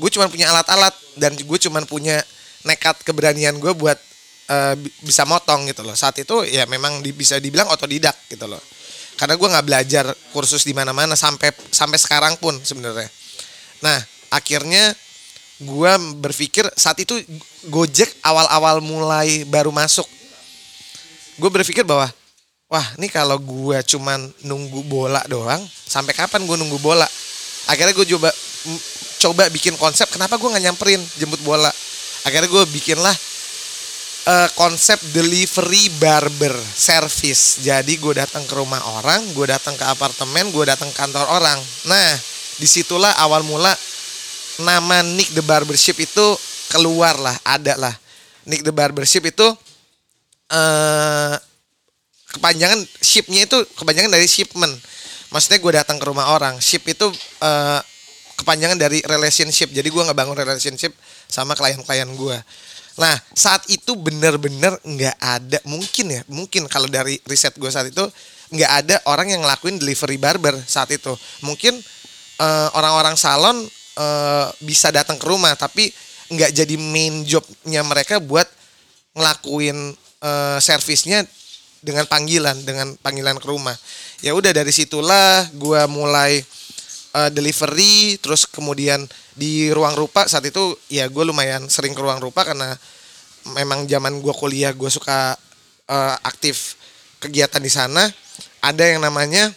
gue 0.00 0.08
cuma 0.08 0.32
punya 0.32 0.48
alat-alat 0.48 0.96
dan 1.20 1.36
gue 1.36 1.58
cuma 1.60 1.84
punya 1.84 2.24
nekat 2.64 3.04
keberanian 3.04 3.60
gue 3.60 3.72
buat 3.76 4.00
uh, 4.48 4.72
bisa 5.04 5.28
motong 5.28 5.68
gitu 5.68 5.84
loh. 5.84 5.96
Saat 5.96 6.20
itu 6.20 6.44
ya 6.48 6.64
memang 6.64 7.04
bisa 7.12 7.36
dibilang 7.36 7.68
otodidak 7.68 8.16
gitu 8.28 8.48
loh 8.48 8.60
karena 9.20 9.36
gue 9.36 9.48
nggak 9.52 9.66
belajar 9.68 10.04
kursus 10.32 10.64
di 10.64 10.72
mana-mana 10.72 11.12
sampai 11.12 11.52
sampai 11.68 12.00
sekarang 12.00 12.40
pun 12.40 12.56
sebenarnya. 12.64 13.04
Nah 13.84 14.00
akhirnya 14.32 14.96
gue 15.60 15.92
berpikir 16.24 16.64
saat 16.72 16.96
itu 17.04 17.20
Gojek 17.68 18.08
awal-awal 18.24 18.80
mulai 18.80 19.44
baru 19.44 19.68
masuk. 19.68 20.08
Gue 21.36 21.52
berpikir 21.52 21.84
bahwa 21.84 22.08
wah 22.72 22.86
ini 22.96 23.12
kalau 23.12 23.36
gue 23.36 23.76
cuman 23.84 24.32
nunggu 24.40 24.88
bola 24.88 25.20
doang 25.28 25.60
sampai 25.84 26.16
kapan 26.16 26.48
gue 26.48 26.56
nunggu 26.56 26.80
bola? 26.80 27.04
Akhirnya 27.68 27.92
gue 27.92 28.08
coba 28.16 28.32
coba 29.20 29.52
bikin 29.52 29.76
konsep 29.76 30.08
kenapa 30.08 30.40
gue 30.40 30.48
nggak 30.48 30.64
nyamperin 30.64 31.00
jemput 31.20 31.44
bola. 31.44 31.68
Akhirnya 32.24 32.48
gue 32.48 32.64
bikinlah 32.72 33.12
uh, 34.30 34.48
konsep 34.54 35.02
delivery 35.10 35.90
barber 35.98 36.54
service 36.78 37.66
jadi 37.66 37.90
gue 37.98 38.14
datang 38.14 38.46
ke 38.46 38.54
rumah 38.54 38.78
orang 39.02 39.26
gue 39.34 39.50
datang 39.50 39.74
ke 39.74 39.82
apartemen 39.82 40.54
gue 40.54 40.62
datang 40.70 40.94
kantor 40.94 41.26
orang 41.26 41.58
nah 41.90 42.14
di 42.62 42.68
situlah 42.70 43.10
awal 43.18 43.42
mula 43.42 43.74
nama 44.60 45.00
Nick 45.02 45.32
the 45.32 45.40
Barbership 45.40 45.96
itu 45.98 46.26
keluar 46.68 47.16
lah, 47.16 47.34
ada 47.42 47.74
lah. 47.80 47.94
Nick 48.44 48.62
the 48.62 48.70
Barbership 48.70 49.24
itu 49.24 49.46
uh, 50.52 51.34
kepanjangan 52.36 52.78
shipnya 53.00 53.48
itu 53.48 53.58
kepanjangan 53.74 54.12
dari 54.12 54.28
shipment. 54.28 54.72
Maksudnya 55.32 55.58
gue 55.58 55.72
datang 55.72 55.96
ke 55.96 56.04
rumah 56.04 56.36
orang. 56.36 56.60
Ship 56.60 56.82
itu 56.84 57.08
uh, 57.42 57.80
kepanjangan 58.38 58.76
dari 58.76 59.00
relationship. 59.08 59.72
Jadi 59.72 59.88
gue 59.88 60.02
ngebangun 60.04 60.36
relationship 60.36 60.92
sama 61.26 61.56
klien-klien 61.56 62.06
gue. 62.12 62.38
Nah 63.00 63.16
saat 63.32 63.64
itu 63.72 63.96
bener-bener 63.96 64.76
nggak 64.84 65.16
ada 65.16 65.58
mungkin 65.64 66.06
ya 66.12 66.20
mungkin 66.28 66.68
kalau 66.68 66.84
dari 66.84 67.16
riset 67.24 67.56
gue 67.56 67.70
saat 67.72 67.88
itu 67.88 68.04
nggak 68.52 68.72
ada 68.84 68.96
orang 69.08 69.32
yang 69.32 69.40
ngelakuin 69.40 69.80
delivery 69.80 70.20
barber 70.20 70.52
saat 70.68 70.92
itu. 70.92 71.16
Mungkin 71.40 71.80
uh, 72.44 72.68
orang-orang 72.76 73.16
salon 73.16 73.56
uh, 73.96 74.46
bisa 74.60 74.92
datang 74.92 75.16
ke 75.16 75.24
rumah 75.24 75.56
tapi 75.56 75.88
nggak 76.30 76.52
jadi 76.52 76.74
main 76.76 77.24
jobnya 77.24 77.80
mereka 77.82 78.20
buat 78.20 78.46
ngelakuin 79.16 79.96
uh, 80.22 80.58
servisnya 80.62 81.26
dengan 81.80 82.04
panggilan 82.04 82.54
dengan 82.62 82.92
panggilan 83.00 83.40
ke 83.40 83.46
rumah 83.48 83.74
ya 84.20 84.36
udah 84.36 84.52
dari 84.52 84.68
situlah 84.70 85.48
gue 85.56 85.82
mulai 85.88 86.44
uh, 87.14 87.30
delivery 87.32 88.18
terus 88.18 88.44
kemudian 88.44 89.06
di 89.34 89.70
ruang 89.70 89.94
rupa 89.96 90.26
saat 90.26 90.44
itu 90.46 90.76
ya 90.90 91.06
gue 91.06 91.24
lumayan 91.24 91.66
sering 91.70 91.94
ke 91.96 92.00
ruang 92.02 92.20
rupa 92.20 92.44
karena 92.44 92.76
memang 93.56 93.88
zaman 93.88 94.20
gue 94.20 94.34
kuliah 94.36 94.74
gue 94.76 94.90
suka 94.90 95.34
uh, 95.88 96.16
aktif 96.26 96.76
kegiatan 97.22 97.60
di 97.60 97.72
sana 97.72 98.04
ada 98.60 98.84
yang 98.84 99.00
namanya 99.00 99.52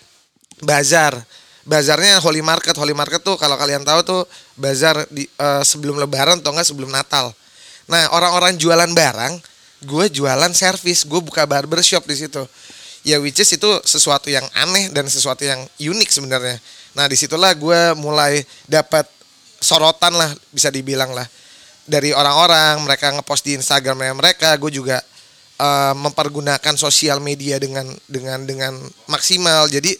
bazar 0.63 1.19
bazarnya 1.63 2.19
Holy 2.19 2.43
Market. 2.43 2.75
Holy 2.75 2.95
Market 2.95 3.23
tuh 3.23 3.39
kalau 3.39 3.55
kalian 3.55 3.83
tahu 3.83 3.99
tuh 4.03 4.21
bazar 4.59 5.07
di 5.09 5.27
uh, 5.39 5.63
sebelum 5.63 5.97
Lebaran 5.99 6.39
atau 6.39 6.51
enggak 6.51 6.67
sebelum 6.67 6.91
Natal. 6.91 7.31
Nah 7.87 8.11
orang-orang 8.15 8.55
jualan 8.55 8.91
barang, 8.91 9.33
gue 9.83 10.05
jualan 10.11 10.51
servis, 10.55 11.03
gue 11.03 11.19
buka 11.19 11.43
barbershop 11.47 12.03
di 12.07 12.15
situ. 12.15 12.43
Ya 13.03 13.19
which 13.19 13.39
is 13.43 13.51
itu 13.51 13.67
sesuatu 13.83 14.31
yang 14.31 14.47
aneh 14.55 14.87
dan 14.95 15.07
sesuatu 15.11 15.43
yang 15.43 15.59
unik 15.75 16.09
sebenarnya. 16.09 16.55
Nah 16.95 17.05
di 17.11 17.19
situlah 17.19 17.51
gue 17.51 17.99
mulai 17.99 18.47
dapat 18.63 19.03
sorotan 19.59 20.15
lah 20.15 20.31
bisa 20.55 20.71
dibilang 20.71 21.11
lah 21.11 21.27
dari 21.83 22.15
orang-orang 22.15 22.79
mereka 22.79 23.11
ngepost 23.11 23.43
di 23.43 23.59
Instagramnya 23.59 24.15
mereka. 24.15 24.55
Gue 24.55 24.71
juga 24.71 25.03
uh, 25.59 25.93
mempergunakan 25.99 26.75
sosial 26.79 27.19
media 27.19 27.59
dengan 27.59 27.91
dengan 28.07 28.47
dengan 28.47 28.73
maksimal. 29.11 29.67
Jadi 29.67 29.95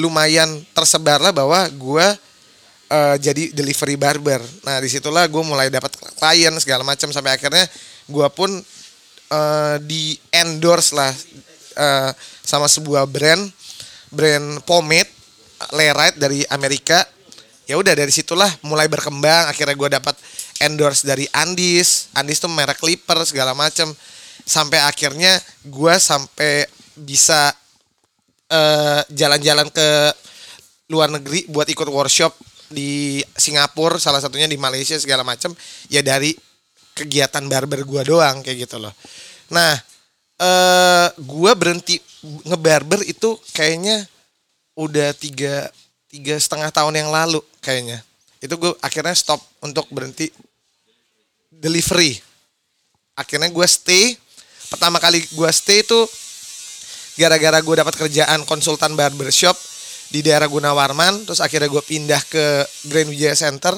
lumayan 0.00 0.64
tersebar 0.72 1.20
lah 1.20 1.32
bahwa 1.36 1.68
gue 1.68 2.06
uh, 2.88 3.16
jadi 3.20 3.52
delivery 3.52 3.96
barber. 4.00 4.40
Nah 4.64 4.80
di 4.80 4.88
situlah 4.88 5.28
gue 5.28 5.42
mulai 5.44 5.68
dapat 5.68 5.92
klien 6.16 6.52
segala 6.56 6.84
macam 6.84 7.12
sampai 7.12 7.36
akhirnya 7.36 7.68
gue 8.08 8.28
pun 8.32 8.48
uh, 9.32 9.76
di 9.82 10.16
endorse 10.32 10.96
lah 10.96 11.12
uh, 11.76 12.10
sama 12.42 12.66
sebuah 12.66 13.04
brand 13.06 13.46
brand 14.10 14.60
pomade 14.64 15.12
Lerite 15.72 16.18
dari 16.20 16.44
Amerika. 16.52 17.04
Ya 17.66 17.80
udah 17.80 17.96
dari 17.96 18.12
situlah 18.12 18.48
mulai 18.62 18.86
berkembang. 18.86 19.48
Akhirnya 19.50 19.74
gue 19.74 19.90
dapat 19.90 20.14
endorse 20.60 21.02
dari 21.02 21.24
Andis. 21.32 22.12
Andis 22.12 22.38
tuh 22.38 22.52
merek 22.52 22.78
clipper 22.78 23.24
segala 23.24 23.56
macam. 23.56 23.90
Sampai 24.46 24.78
akhirnya 24.84 25.34
gue 25.66 25.94
sampai 25.98 26.68
bisa 26.94 27.50
eh, 28.52 29.00
jalan-jalan 29.10 29.66
ke 29.72 29.88
luar 30.86 31.10
negeri 31.10 31.50
buat 31.50 31.66
ikut 31.66 31.88
workshop 31.90 32.30
di 32.70 33.22
Singapura 33.34 33.98
salah 33.98 34.18
satunya 34.18 34.50
di 34.50 34.58
Malaysia 34.58 34.98
segala 34.98 35.22
macam 35.22 35.54
ya 35.90 36.02
dari 36.02 36.34
kegiatan 36.94 37.46
barber 37.46 37.86
gua 37.86 38.02
doang 38.02 38.42
kayak 38.42 38.66
gitu 38.66 38.82
loh 38.82 38.94
nah 39.50 39.74
eh 40.36 41.08
gua 41.24 41.56
berhenti 41.56 42.00
ngebarber 42.44 43.00
itu 43.06 43.38
kayaknya 43.56 44.04
udah 44.76 45.16
tiga 45.16 45.72
tiga 46.12 46.36
setengah 46.40 46.70
tahun 46.72 46.94
yang 47.04 47.10
lalu 47.10 47.40
kayaknya. 47.60 48.00
Itu 48.40 48.60
gue 48.60 48.72
akhirnya 48.84 49.16
stop 49.16 49.40
untuk 49.64 49.88
berhenti 49.88 50.28
delivery. 51.48 52.20
Akhirnya 53.16 53.48
gue 53.48 53.66
stay. 53.66 54.14
Pertama 54.68 55.00
kali 55.00 55.24
gue 55.24 55.50
stay 55.52 55.80
itu 55.80 56.00
gara-gara 57.16 57.58
gue 57.64 57.74
dapat 57.80 57.94
kerjaan 57.96 58.44
konsultan 58.44 58.92
barbershop 58.92 59.56
di 60.12 60.20
daerah 60.20 60.46
Gunawarman. 60.46 61.24
Terus 61.24 61.40
akhirnya 61.40 61.72
gue 61.72 61.82
pindah 61.82 62.20
ke 62.28 62.44
Grand 62.92 63.08
Wijaya 63.08 63.36
Center. 63.36 63.72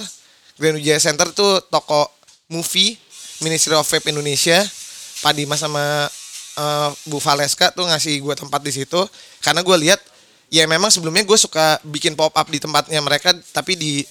Grand 0.58 0.74
Wijaya 0.74 0.98
Center 0.98 1.30
tuh 1.30 1.62
toko 1.70 2.10
movie 2.50 2.98
Ministry 3.40 3.78
of 3.78 3.86
Vape 3.86 4.10
Indonesia. 4.10 4.58
Pak 5.18 5.34
Dimas 5.34 5.58
sama 5.62 6.06
uh, 6.58 6.90
Bu 7.06 7.22
Valeska 7.22 7.70
tuh 7.70 7.86
ngasih 7.86 8.18
gue 8.18 8.34
tempat 8.34 8.60
di 8.60 8.72
situ. 8.74 9.00
Karena 9.40 9.62
gue 9.62 9.76
lihat 9.88 10.02
ya 10.50 10.66
memang 10.66 10.90
sebelumnya 10.90 11.22
gue 11.22 11.38
suka 11.38 11.78
bikin 11.86 12.18
pop 12.18 12.34
up 12.34 12.48
di 12.50 12.58
tempatnya 12.58 12.98
mereka 12.98 13.32
tapi 13.54 13.78
di 13.78 14.02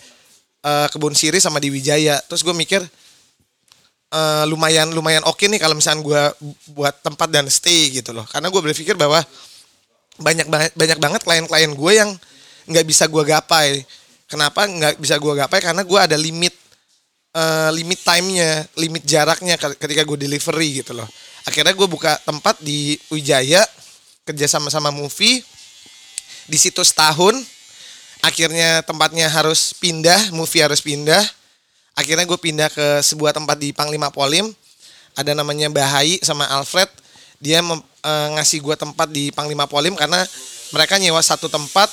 uh, 0.63 0.87
kebun 0.87 1.13
siri 1.13 1.43
sama 1.43 1.59
di 1.59 1.67
Wijaya. 1.67 2.17
Terus 2.25 2.41
gue 2.41 2.55
mikir 2.55 2.81
uh, 4.15 4.43
lumayan 4.47 4.89
lumayan 4.95 5.27
oke 5.27 5.43
okay 5.43 5.51
nih 5.51 5.59
kalau 5.59 5.75
misalnya 5.75 6.01
gue 6.01 6.23
buat 6.71 6.95
tempat 7.03 7.27
dan 7.27 7.45
stay 7.51 7.91
gitu 7.91 8.15
loh. 8.15 8.23
Karena 8.25 8.47
gue 8.47 8.61
berpikir 8.63 8.95
bahwa 8.95 9.19
banyak 10.17 10.47
banget 10.49 10.71
banyak 10.73 10.97
banget 10.97 11.21
klien-klien 11.21 11.71
gue 11.75 11.91
yang 11.93 12.09
nggak 12.71 12.85
bisa 12.87 13.05
gue 13.11 13.23
gapai. 13.27 13.83
Kenapa 14.27 14.67
nggak 14.67 14.99
bisa 14.99 15.15
gue 15.19 15.33
gapai? 15.35 15.59
Karena 15.63 15.87
gue 15.87 15.99
ada 15.99 16.19
limit 16.19 16.51
uh, 17.37 17.69
limit 17.71 17.99
timenya 18.01 18.65
limit 18.75 19.03
jaraknya 19.07 19.55
ketika 19.55 20.03
gue 20.03 20.17
delivery 20.27 20.83
gitu 20.83 20.97
loh 20.97 21.07
akhirnya 21.47 21.71
gue 21.71 21.87
buka 21.87 22.19
tempat 22.27 22.59
di 22.59 22.99
Wijaya 23.07 23.63
kerja 24.27 24.51
sama 24.51 24.67
sama 24.67 24.91
movie. 24.91 25.39
Di 26.47 26.59
situ 26.59 26.83
setahun 26.83 27.39
akhirnya 28.19 28.83
tempatnya 28.83 29.31
harus 29.31 29.71
pindah 29.79 30.35
movie 30.35 30.59
harus 30.59 30.83
pindah. 30.83 31.23
Akhirnya 31.95 32.27
gue 32.27 32.37
pindah 32.37 32.69
ke 32.69 33.01
sebuah 33.01 33.31
tempat 33.31 33.57
di 33.57 33.71
Panglima 33.71 34.11
Polim. 34.11 34.51
Ada 35.17 35.33
namanya 35.33 35.71
Bahai 35.71 36.21
sama 36.21 36.45
Alfred. 36.45 36.91
Dia 37.41 37.63
mem, 37.63 37.81
e, 37.81 38.11
ngasih 38.37 38.61
gue 38.61 38.75
tempat 38.77 39.07
di 39.09 39.33
Panglima 39.33 39.65
Polim 39.65 39.97
karena 39.97 40.21
mereka 40.75 40.99
nyewa 41.01 41.23
satu 41.23 41.49
tempat 41.49 41.89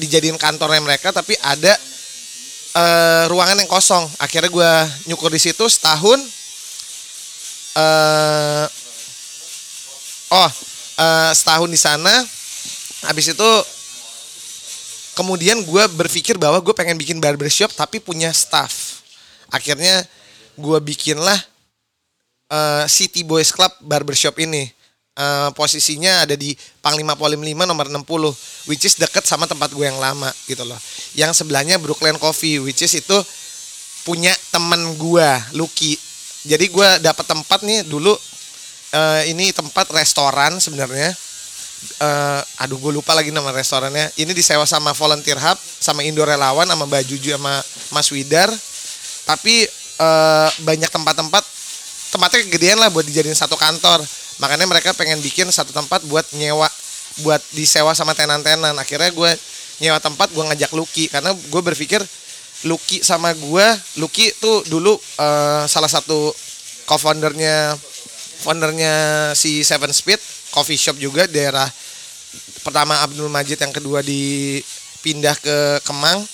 dijadiin 0.00 0.34
kantornya 0.40 0.82
mereka 0.82 1.14
tapi 1.14 1.38
ada 1.46 1.78
e, 2.74 2.84
ruangan 3.30 3.60
yang 3.60 3.70
kosong. 3.70 4.02
Akhirnya 4.18 4.50
gue 4.50 4.70
nyukur 5.14 5.30
di 5.30 5.38
situ 5.38 5.62
setahun 5.70 6.18
e, 7.76 7.86
oh 7.86 8.85
setahun 11.56 11.72
di 11.72 11.80
sana 11.80 12.12
habis 13.08 13.32
itu 13.32 13.50
kemudian 15.16 15.64
gue 15.64 15.84
berpikir 15.96 16.36
bahwa 16.36 16.60
gue 16.60 16.76
pengen 16.76 17.00
bikin 17.00 17.16
barbershop 17.16 17.72
tapi 17.72 17.96
punya 17.96 18.28
staff 18.28 19.00
akhirnya 19.48 20.04
gue 20.52 20.78
bikinlah 20.84 21.40
uh, 22.52 22.84
City 22.92 23.24
Boys 23.24 23.56
Club 23.56 23.72
barbershop 23.80 24.36
ini 24.36 24.68
eh, 25.16 25.48
posisinya 25.56 26.28
ada 26.28 26.36
di 26.36 26.52
Panglima 26.84 27.16
Polim 27.16 27.40
5 27.40 27.64
nomor 27.64 27.88
60 27.88 28.68
which 28.68 28.84
is 28.84 29.00
deket 29.00 29.24
sama 29.24 29.48
tempat 29.48 29.72
gue 29.72 29.88
yang 29.88 29.96
lama 29.96 30.28
gitu 30.44 30.60
loh. 30.60 30.76
Yang 31.16 31.40
sebelahnya 31.40 31.80
Brooklyn 31.80 32.20
Coffee 32.20 32.60
which 32.60 32.84
is 32.84 32.92
itu 33.00 33.16
punya 34.04 34.36
temen 34.52 34.92
gue 35.00 35.28
Lucky. 35.56 35.96
Jadi 36.44 36.68
gue 36.68 36.88
dapat 37.00 37.24
tempat 37.24 37.64
nih 37.64 37.88
dulu 37.88 38.12
eh, 38.92 39.32
ini 39.32 39.56
tempat 39.56 39.88
restoran 39.96 40.60
sebenarnya. 40.60 41.16
Eh, 41.96 42.42
aduh 42.60 42.76
gue 42.76 42.92
lupa 42.92 43.16
lagi 43.16 43.32
nama 43.32 43.48
restorannya. 43.52 44.12
Ini 44.20 44.32
disewa 44.36 44.68
sama 44.68 44.92
Volunteer 44.92 45.40
Hub, 45.40 45.56
sama 45.60 46.04
Indo 46.04 46.24
Relawan, 46.28 46.68
sama 46.68 46.84
Mbak 46.84 47.04
Juju, 47.08 47.36
sama 47.36 47.60
Mas 47.92 48.08
Widar. 48.12 48.52
Tapi 49.24 49.64
eh, 50.00 50.48
banyak 50.60 50.90
tempat-tempat 50.92 51.44
tempatnya 52.12 52.38
kegedean 52.48 52.78
lah 52.80 52.92
buat 52.92 53.04
dijadiin 53.04 53.36
satu 53.36 53.56
kantor. 53.56 54.04
Makanya 54.36 54.68
mereka 54.68 54.92
pengen 54.92 55.24
bikin 55.24 55.48
satu 55.48 55.72
tempat 55.72 56.04
buat 56.04 56.28
nyewa, 56.36 56.68
buat 57.24 57.40
disewa 57.56 57.96
sama 57.96 58.12
tenan-tenan. 58.12 58.76
Akhirnya 58.76 59.08
gue 59.08 59.32
nyewa 59.80 59.96
tempat, 59.96 60.28
gue 60.32 60.44
ngajak 60.52 60.72
Lucky 60.76 61.08
karena 61.08 61.32
gue 61.32 61.62
berpikir 61.64 62.04
Lucky 62.68 63.00
sama 63.00 63.32
gue, 63.32 63.66
Lucky 63.96 64.36
tuh 64.36 64.64
dulu 64.68 64.96
eh, 64.96 65.64
salah 65.64 65.88
satu 65.88 66.32
co-foundernya 66.84 67.72
foundernya 68.44 68.94
si 69.32 69.64
Seven 69.64 69.90
Speed 69.96 70.35
coffee 70.56 70.80
shop 70.80 70.96
juga 70.96 71.28
daerah 71.28 71.68
pertama 72.64 72.96
Abdul 73.04 73.28
Majid 73.28 73.60
yang 73.60 73.76
kedua 73.76 74.00
dipindah 74.00 75.36
ke 75.36 75.84
Kemang. 75.84 76.24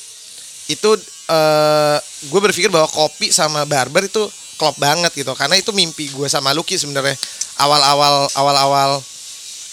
Itu 0.71 0.95
eh 1.27 1.99
gue 2.31 2.41
berpikir 2.41 2.71
bahwa 2.71 2.87
kopi 2.87 3.35
sama 3.35 3.67
barber 3.67 4.07
itu 4.07 4.23
klop 4.55 4.79
banget 4.79 5.11
gitu. 5.11 5.35
Karena 5.35 5.59
itu 5.59 5.75
mimpi 5.75 6.07
gue 6.15 6.31
sama 6.31 6.55
Lucky 6.55 6.79
sebenarnya. 6.79 7.19
Awal-awal 7.59 8.31
awal-awal 8.39 8.91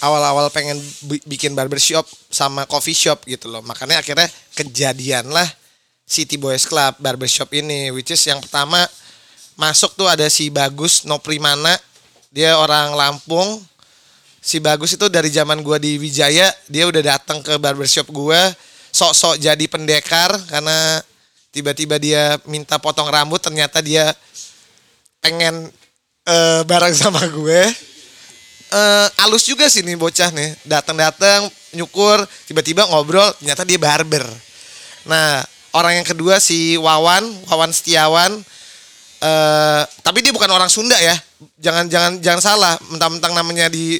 awal-awal 0.01 0.45
pengen 0.49 0.81
bi- 1.05 1.21
bikin 1.29 1.53
barbershop 1.53 2.09
sama 2.33 2.65
coffee 2.65 2.97
shop 2.97 3.21
gitu 3.29 3.45
loh. 3.45 3.61
Makanya 3.61 4.01
akhirnya 4.01 4.25
kejadian 4.57 5.29
lah 5.29 5.45
City 6.09 6.41
Boys 6.41 6.65
Club 6.65 6.97
barbershop 6.97 7.53
ini. 7.53 7.93
Which 7.93 8.09
is 8.09 8.21
yang 8.25 8.41
pertama 8.41 8.81
masuk 9.53 9.93
tuh 9.93 10.09
ada 10.09 10.25
si 10.27 10.49
Bagus 10.49 11.05
Noprimana. 11.05 11.77
Dia 12.29 12.57
orang 12.61 12.93
Lampung 12.93 13.68
si 14.49 14.57
Bagus 14.57 14.97
itu 14.97 15.05
dari 15.13 15.29
zaman 15.29 15.61
gua 15.61 15.77
di 15.77 16.01
Wijaya 16.01 16.49
dia 16.65 16.89
udah 16.89 17.05
datang 17.05 17.45
ke 17.45 17.61
barbershop 17.61 18.09
gua 18.09 18.49
sok-sok 18.89 19.37
jadi 19.37 19.65
pendekar 19.69 20.33
karena 20.49 21.05
tiba-tiba 21.53 22.01
dia 22.01 22.37
minta 22.49 22.81
potong 22.81 23.09
rambut 23.09 23.37
ternyata 23.41 23.81
dia 23.81 24.09
pengen 25.21 25.69
eh, 26.25 26.61
bareng 26.65 26.93
sama 26.93 27.21
gue 27.29 27.61
eh 28.69 29.07
alus 29.25 29.49
juga 29.49 29.65
sih 29.65 29.81
nih 29.81 29.97
bocah 29.97 30.29
nih 30.29 30.53
datang-datang 30.61 31.49
nyukur 31.73 32.21
tiba-tiba 32.45 32.85
ngobrol 32.85 33.25
ternyata 33.41 33.65
dia 33.65 33.81
barber. 33.81 34.25
Nah 35.09 35.41
orang 35.73 36.01
yang 36.01 36.07
kedua 36.07 36.37
si 36.37 36.77
Wawan 36.77 37.25
Wawan 37.49 37.73
Setiawan 37.73 38.37
eh 39.19 39.81
tapi 40.05 40.21
dia 40.21 40.29
bukan 40.29 40.53
orang 40.53 40.69
Sunda 40.69 40.95
ya 41.01 41.17
jangan 41.57 41.89
jangan 41.89 42.21
jangan 42.21 42.41
salah 42.45 42.73
mentang-mentang 42.93 43.33
namanya 43.33 43.73
di 43.73 43.97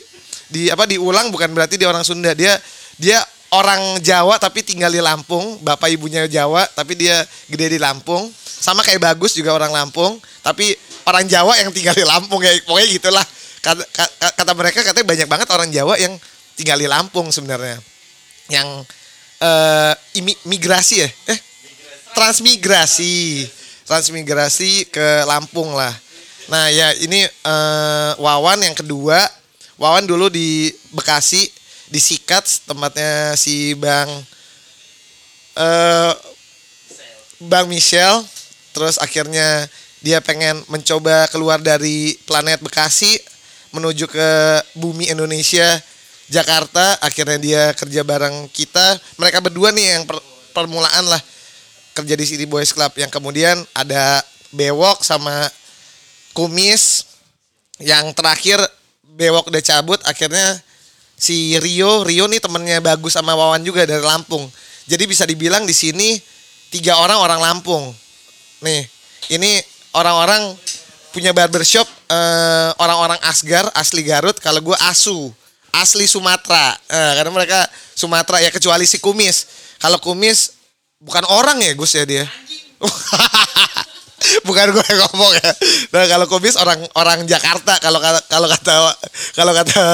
di 0.49 0.73
apa 0.73 0.89
diulang 0.89 1.29
bukan 1.29 1.53
berarti 1.53 1.77
dia 1.77 1.87
orang 1.87 2.01
Sunda. 2.03 2.33
Dia 2.33 2.57
dia 2.97 3.21
orang 3.53 4.01
Jawa 4.01 4.41
tapi 4.41 4.65
tinggal 4.65 4.89
di 4.89 4.99
Lampung. 4.99 5.61
Bapak 5.61 5.93
ibunya 5.93 6.25
Jawa 6.25 6.65
tapi 6.73 6.97
dia 6.97 7.23
gede 7.47 7.77
di 7.77 7.79
Lampung. 7.79 8.27
Sama 8.43 8.83
kayak 8.83 8.99
bagus 9.15 9.37
juga 9.37 9.55
orang 9.55 9.71
Lampung 9.71 10.17
tapi 10.41 10.75
orang 11.05 11.25
Jawa 11.29 11.57
yang 11.61 11.69
tinggal 11.71 11.95
di 11.95 12.03
Lampung 12.03 12.41
ya 12.41 12.51
pokoknya 12.65 12.89
gitulah. 12.89 13.25
Kata, 13.59 13.83
kata, 14.39 14.51
mereka 14.55 14.79
katanya 14.87 15.07
banyak 15.07 15.27
banget 15.27 15.47
orang 15.51 15.69
Jawa 15.69 15.99
yang 15.99 16.15
tinggal 16.55 16.79
di 16.79 16.87
Lampung 16.89 17.27
sebenarnya. 17.29 17.77
Yang 18.49 18.67
eh 19.39 19.93
imi- 20.19 20.39
ya? 20.95 21.07
Eh? 21.07 21.39
Transmigrasi. 22.15 23.45
Transmigrasi 23.83 24.89
ke 24.89 25.23
Lampung 25.27 25.75
lah. 25.75 25.91
Nah 26.49 26.71
ya 26.73 26.93
ini 26.97 27.25
eh, 27.25 28.11
Wawan 28.17 28.65
yang 28.65 28.73
kedua 28.73 29.38
Wawan 29.79 30.03
dulu 30.03 30.27
di 30.27 30.67
Bekasi 30.91 31.47
di 31.87 31.97
Sikat 32.03 32.67
tempatnya 32.67 33.33
si 33.39 33.73
Bang 33.79 34.11
eh 35.55 36.13
Bang 37.47 37.71
Michel. 37.71 38.19
Terus 38.75 38.99
akhirnya 38.99 39.71
dia 40.03 40.19
pengen 40.19 40.59
mencoba 40.67 41.31
keluar 41.31 41.63
dari 41.63 42.19
planet 42.27 42.59
Bekasi 42.59 43.23
menuju 43.71 44.11
ke 44.11 44.29
bumi 44.75 45.07
Indonesia 45.15 45.79
Jakarta. 46.27 46.99
Akhirnya 46.99 47.39
dia 47.39 47.63
kerja 47.71 48.03
bareng 48.03 48.51
kita. 48.51 48.99
Mereka 49.15 49.39
berdua 49.39 49.71
nih 49.71 49.95
yang 49.95 50.03
per- 50.03 50.27
permulaan 50.51 51.07
lah 51.07 51.23
kerja 51.95 52.19
di 52.19 52.25
City 52.27 52.43
Boys 52.43 52.75
Club. 52.75 52.99
Yang 52.99 53.15
kemudian 53.15 53.63
ada 53.71 54.19
Bewok 54.51 55.07
sama 55.07 55.47
Kumis. 56.35 57.07
Yang 57.79 58.11
terakhir 58.11 58.59
Bewok 59.19 59.51
udah 59.51 59.59
cabut 59.59 59.99
akhirnya 60.07 60.63
si 61.19 61.59
Rio 61.59 62.07
Rio 62.07 62.31
nih 62.31 62.39
temennya 62.39 62.79
bagus 62.79 63.19
sama 63.19 63.35
Wawan 63.35 63.59
juga 63.67 63.83
dari 63.83 63.99
Lampung. 63.99 64.47
Jadi 64.87 65.03
bisa 65.03 65.27
dibilang 65.27 65.67
di 65.67 65.75
sini 65.75 66.15
tiga 66.71 66.95
orang 66.95 67.19
orang 67.19 67.39
Lampung. 67.43 67.91
Nih 68.63 68.87
ini 69.35 69.59
orang-orang 69.91 70.55
punya 71.11 71.35
barbershop 71.35 71.83
eh, 72.07 72.71
orang-orang 72.79 73.19
Asgar 73.27 73.67
asli 73.75 74.07
Garut 74.07 74.39
kalau 74.39 74.63
gue 74.63 74.77
Asu 74.87 75.35
asli 75.75 76.07
Sumatera. 76.07 76.79
Eh, 76.87 77.11
karena 77.19 77.31
mereka 77.35 77.59
Sumatera 77.91 78.39
ya 78.39 78.55
kecuali 78.55 78.87
si 78.87 79.03
Kumis. 79.03 79.67
Kalau 79.83 79.99
Kumis 79.99 80.55
bukan 80.99 81.27
orang 81.27 81.59
ya 81.59 81.75
Gus 81.75 81.95
ya 81.95 82.03
dia 82.03 82.25
bukan 84.47 84.75
gue 84.75 84.85
yang 84.91 84.99
ngomong 85.07 85.31
ya 85.37 85.51
nah 85.95 86.03
kalau 86.07 86.25
Kumis 86.27 86.59
orang 86.59 86.79
orang 86.95 87.23
Jakarta 87.23 87.79
kalau 87.79 87.99
kalau 88.27 88.47
kata 88.47 88.73
kalau 89.35 89.53
kata 89.55 89.85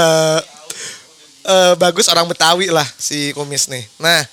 eh, 1.45 1.73
bagus 1.77 2.09
orang 2.09 2.25
Betawi 2.25 2.73
lah 2.73 2.85
si 2.97 3.31
Kumis 3.37 3.69
nih. 3.69 3.85
Nah, 4.01 4.25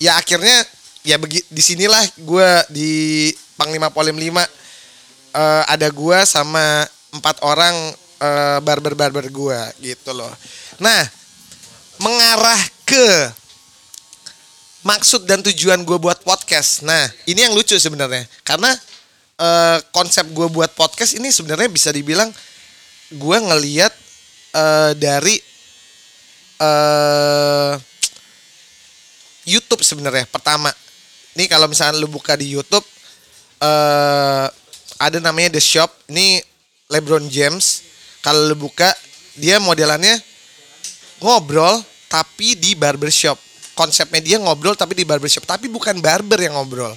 ya 0.00 0.16
akhirnya 0.16 0.64
ya 1.04 1.20
begi 1.20 1.44
di 1.52 1.62
sinilah 1.62 2.02
gue 2.16 2.50
di 2.72 2.92
Panglima 3.60 3.92
Polim 3.92 4.16
5 4.16 4.24
eh, 4.24 4.44
ada 5.68 5.88
gue 5.92 6.18
sama 6.24 6.88
empat 7.12 7.44
orang 7.44 7.74
eh, 8.18 8.58
barber-barber 8.64 9.28
gue 9.28 9.60
gitu 9.84 10.10
loh. 10.16 10.32
Nah, 10.80 11.04
mengarah 12.00 12.58
ke 12.88 13.30
maksud 14.84 15.24
dan 15.24 15.40
tujuan 15.44 15.84
gue 15.84 15.96
buat 16.00 16.24
podcast. 16.24 16.82
Nah, 16.82 17.08
ini 17.28 17.44
yang 17.44 17.54
lucu 17.54 17.76
sebenarnya 17.76 18.26
karena 18.42 18.72
eh, 19.38 19.78
konsep 19.90 20.26
gue 20.30 20.46
buat 20.50 20.72
podcast 20.74 21.18
ini 21.18 21.30
sebenarnya 21.30 21.70
bisa 21.70 21.90
dibilang 21.90 22.30
gue 23.14 23.36
ngeliat 23.38 23.92
eh, 24.54 24.92
dari 24.98 25.36
eh 26.60 27.74
YouTube 29.44 29.84
sebenarnya 29.84 30.24
pertama. 30.28 30.72
Ini 31.36 31.44
kalau 31.50 31.68
misalnya 31.68 32.00
lu 32.00 32.08
buka 32.08 32.32
di 32.38 32.56
YouTube 32.56 32.86
eh 33.60 34.46
ada 34.98 35.18
namanya 35.20 35.58
The 35.58 35.62
Shop. 35.62 35.90
Ini 36.08 36.40
LeBron 36.88 37.28
James. 37.28 37.84
Kalau 38.24 38.48
lu 38.48 38.56
buka 38.56 38.88
dia 39.36 39.60
modelannya 39.60 40.16
ngobrol 41.20 41.82
tapi 42.08 42.54
di 42.56 42.72
barbershop. 42.78 43.36
Konsepnya 43.74 44.22
dia 44.22 44.36
ngobrol 44.38 44.78
tapi 44.78 44.94
di 44.94 45.02
barbershop, 45.02 45.44
tapi 45.50 45.66
bukan 45.66 45.98
barber 45.98 46.38
yang 46.38 46.54
ngobrol. 46.54 46.94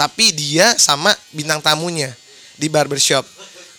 Tapi 0.00 0.32
dia 0.32 0.72
sama 0.80 1.12
bintang 1.28 1.60
tamunya 1.60 2.08
di 2.56 2.72
barbershop. 2.72 3.20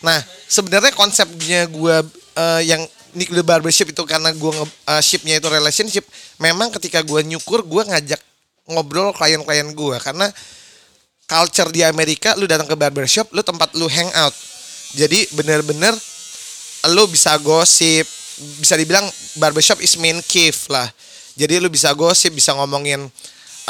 Nah, 0.05 0.21
sebenarnya 0.45 0.93
konsepnya 0.93 1.65
gua 1.65 2.05
eh, 2.37 2.61
yang 2.69 2.85
Nick 3.17 3.33
the 3.33 3.41
Barbershop 3.41 3.89
itu 3.89 4.05
karena 4.05 4.29
gua 4.37 4.53
nge 4.53 4.67
eh, 4.69 5.01
shipnya 5.01 5.41
itu 5.41 5.49
relationship. 5.49 6.05
Memang 6.37 6.69
ketika 6.77 7.01
gua 7.01 7.25
nyukur 7.25 7.65
gua 7.65 7.89
ngajak 7.89 8.21
ngobrol 8.69 9.09
klien-klien 9.17 9.73
gua 9.73 9.97
karena 9.97 10.29
culture 11.25 11.73
di 11.73 11.81
Amerika 11.81 12.37
lu 12.37 12.45
datang 12.45 12.69
ke 12.69 12.75
barbershop 12.77 13.33
lu 13.33 13.41
tempat 13.41 13.73
lu 13.73 13.89
hangout. 13.89 14.35
Jadi 14.93 15.25
bener-bener 15.33 15.95
lu 16.93 17.03
bisa 17.09 17.33
gosip, 17.41 18.05
bisa 18.61 18.77
dibilang 18.77 19.09
barbershop 19.41 19.81
is 19.81 19.97
main 19.97 20.21
cave 20.21 20.57
lah. 20.69 20.85
Jadi 21.33 21.57
lu 21.57 21.71
bisa 21.71 21.89
gosip, 21.97 22.35
bisa 22.35 22.51
ngomongin 22.53 23.09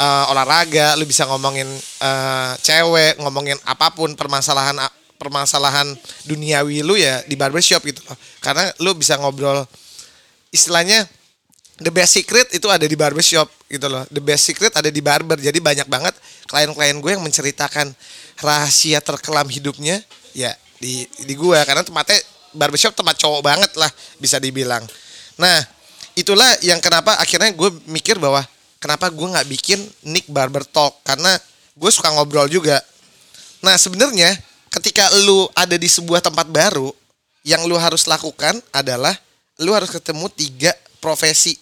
eh, 0.02 0.30
olahraga, 0.34 0.98
lu 0.98 1.06
bisa 1.06 1.22
ngomongin 1.30 1.70
eh, 2.02 2.52
cewek, 2.58 3.22
ngomongin 3.22 3.58
apa 3.62 3.94
pun 3.94 4.18
permasalahan 4.18 4.82
permasalahan 5.22 5.94
duniawi 6.26 6.82
lu 6.82 6.98
ya 6.98 7.22
di 7.30 7.38
barbershop 7.38 7.86
gitu 7.86 8.02
loh. 8.10 8.18
Karena 8.42 8.66
lu 8.82 8.98
bisa 8.98 9.14
ngobrol 9.14 9.62
istilahnya 10.50 11.06
the 11.78 11.94
best 11.94 12.18
secret 12.18 12.50
itu 12.50 12.66
ada 12.66 12.82
di 12.82 12.98
barbershop 12.98 13.46
gitu 13.70 13.86
loh. 13.86 14.02
The 14.10 14.18
best 14.18 14.50
secret 14.50 14.74
ada 14.74 14.90
di 14.90 14.98
barber. 14.98 15.38
Jadi 15.38 15.62
banyak 15.62 15.86
banget 15.86 16.18
klien-klien 16.50 16.98
gue 16.98 17.10
yang 17.14 17.22
menceritakan 17.22 17.94
rahasia 18.42 18.98
terkelam 18.98 19.46
hidupnya 19.46 20.02
ya 20.34 20.50
di 20.82 21.06
di 21.22 21.34
gue 21.38 21.58
karena 21.62 21.86
tempatnya 21.86 22.18
barbershop 22.52 22.98
tempat 22.98 23.16
cowok 23.22 23.40
banget 23.46 23.70
lah 23.78 23.88
bisa 24.18 24.42
dibilang. 24.42 24.82
Nah, 25.38 25.62
itulah 26.18 26.50
yang 26.60 26.82
kenapa 26.82 27.16
akhirnya 27.16 27.54
gue 27.54 27.70
mikir 27.88 28.18
bahwa 28.18 28.42
kenapa 28.82 29.06
gue 29.14 29.22
nggak 29.30 29.46
bikin 29.46 29.78
Nick 30.10 30.26
Barber 30.26 30.66
Talk 30.66 30.98
karena 31.06 31.30
gue 31.78 31.90
suka 31.94 32.10
ngobrol 32.10 32.50
juga. 32.50 32.82
Nah, 33.62 33.78
sebenarnya 33.78 34.34
ketika 34.74 35.06
lu 35.22 35.46
ada 35.54 35.78
di 35.78 35.86
sebuah 35.86 36.18
tempat 36.18 36.50
baru, 36.50 36.90
yang 37.46 37.62
lu 37.66 37.78
harus 37.78 38.06
lakukan 38.10 38.58
adalah 38.74 39.14
lu 39.62 39.70
harus 39.70 39.90
ketemu 39.90 40.26
tiga 40.34 40.72
profesi. 40.98 41.54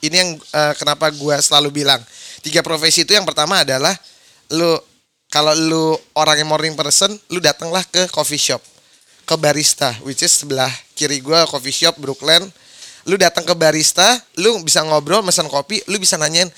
Ini 0.00 0.14
yang 0.14 0.30
uh, 0.56 0.72
kenapa 0.78 1.12
gue 1.12 1.36
selalu 1.44 1.84
bilang 1.84 2.00
tiga 2.40 2.64
profesi 2.64 3.02
itu 3.02 3.12
yang 3.12 3.26
pertama 3.26 3.60
adalah 3.66 3.92
lu 4.54 4.78
kalau 5.28 5.52
lu 5.52 5.92
orang 6.16 6.40
yang 6.40 6.48
morning 6.48 6.72
person, 6.72 7.12
lu 7.28 7.36
datanglah 7.36 7.84
ke 7.84 8.08
coffee 8.08 8.40
shop, 8.40 8.64
ke 9.28 9.34
barista, 9.36 9.92
which 10.00 10.24
is 10.24 10.32
sebelah 10.32 10.72
kiri 10.96 11.20
gue 11.20 11.40
coffee 11.52 11.74
shop 11.74 12.00
Brooklyn. 12.00 12.48
Lu 13.08 13.16
datang 13.16 13.42
ke 13.42 13.56
barista, 13.56 14.20
lu 14.36 14.60
bisa 14.60 14.84
ngobrol, 14.84 15.24
pesan 15.24 15.48
kopi, 15.48 15.80
lu 15.88 15.96
bisa 15.96 16.20
nanyain 16.20 16.52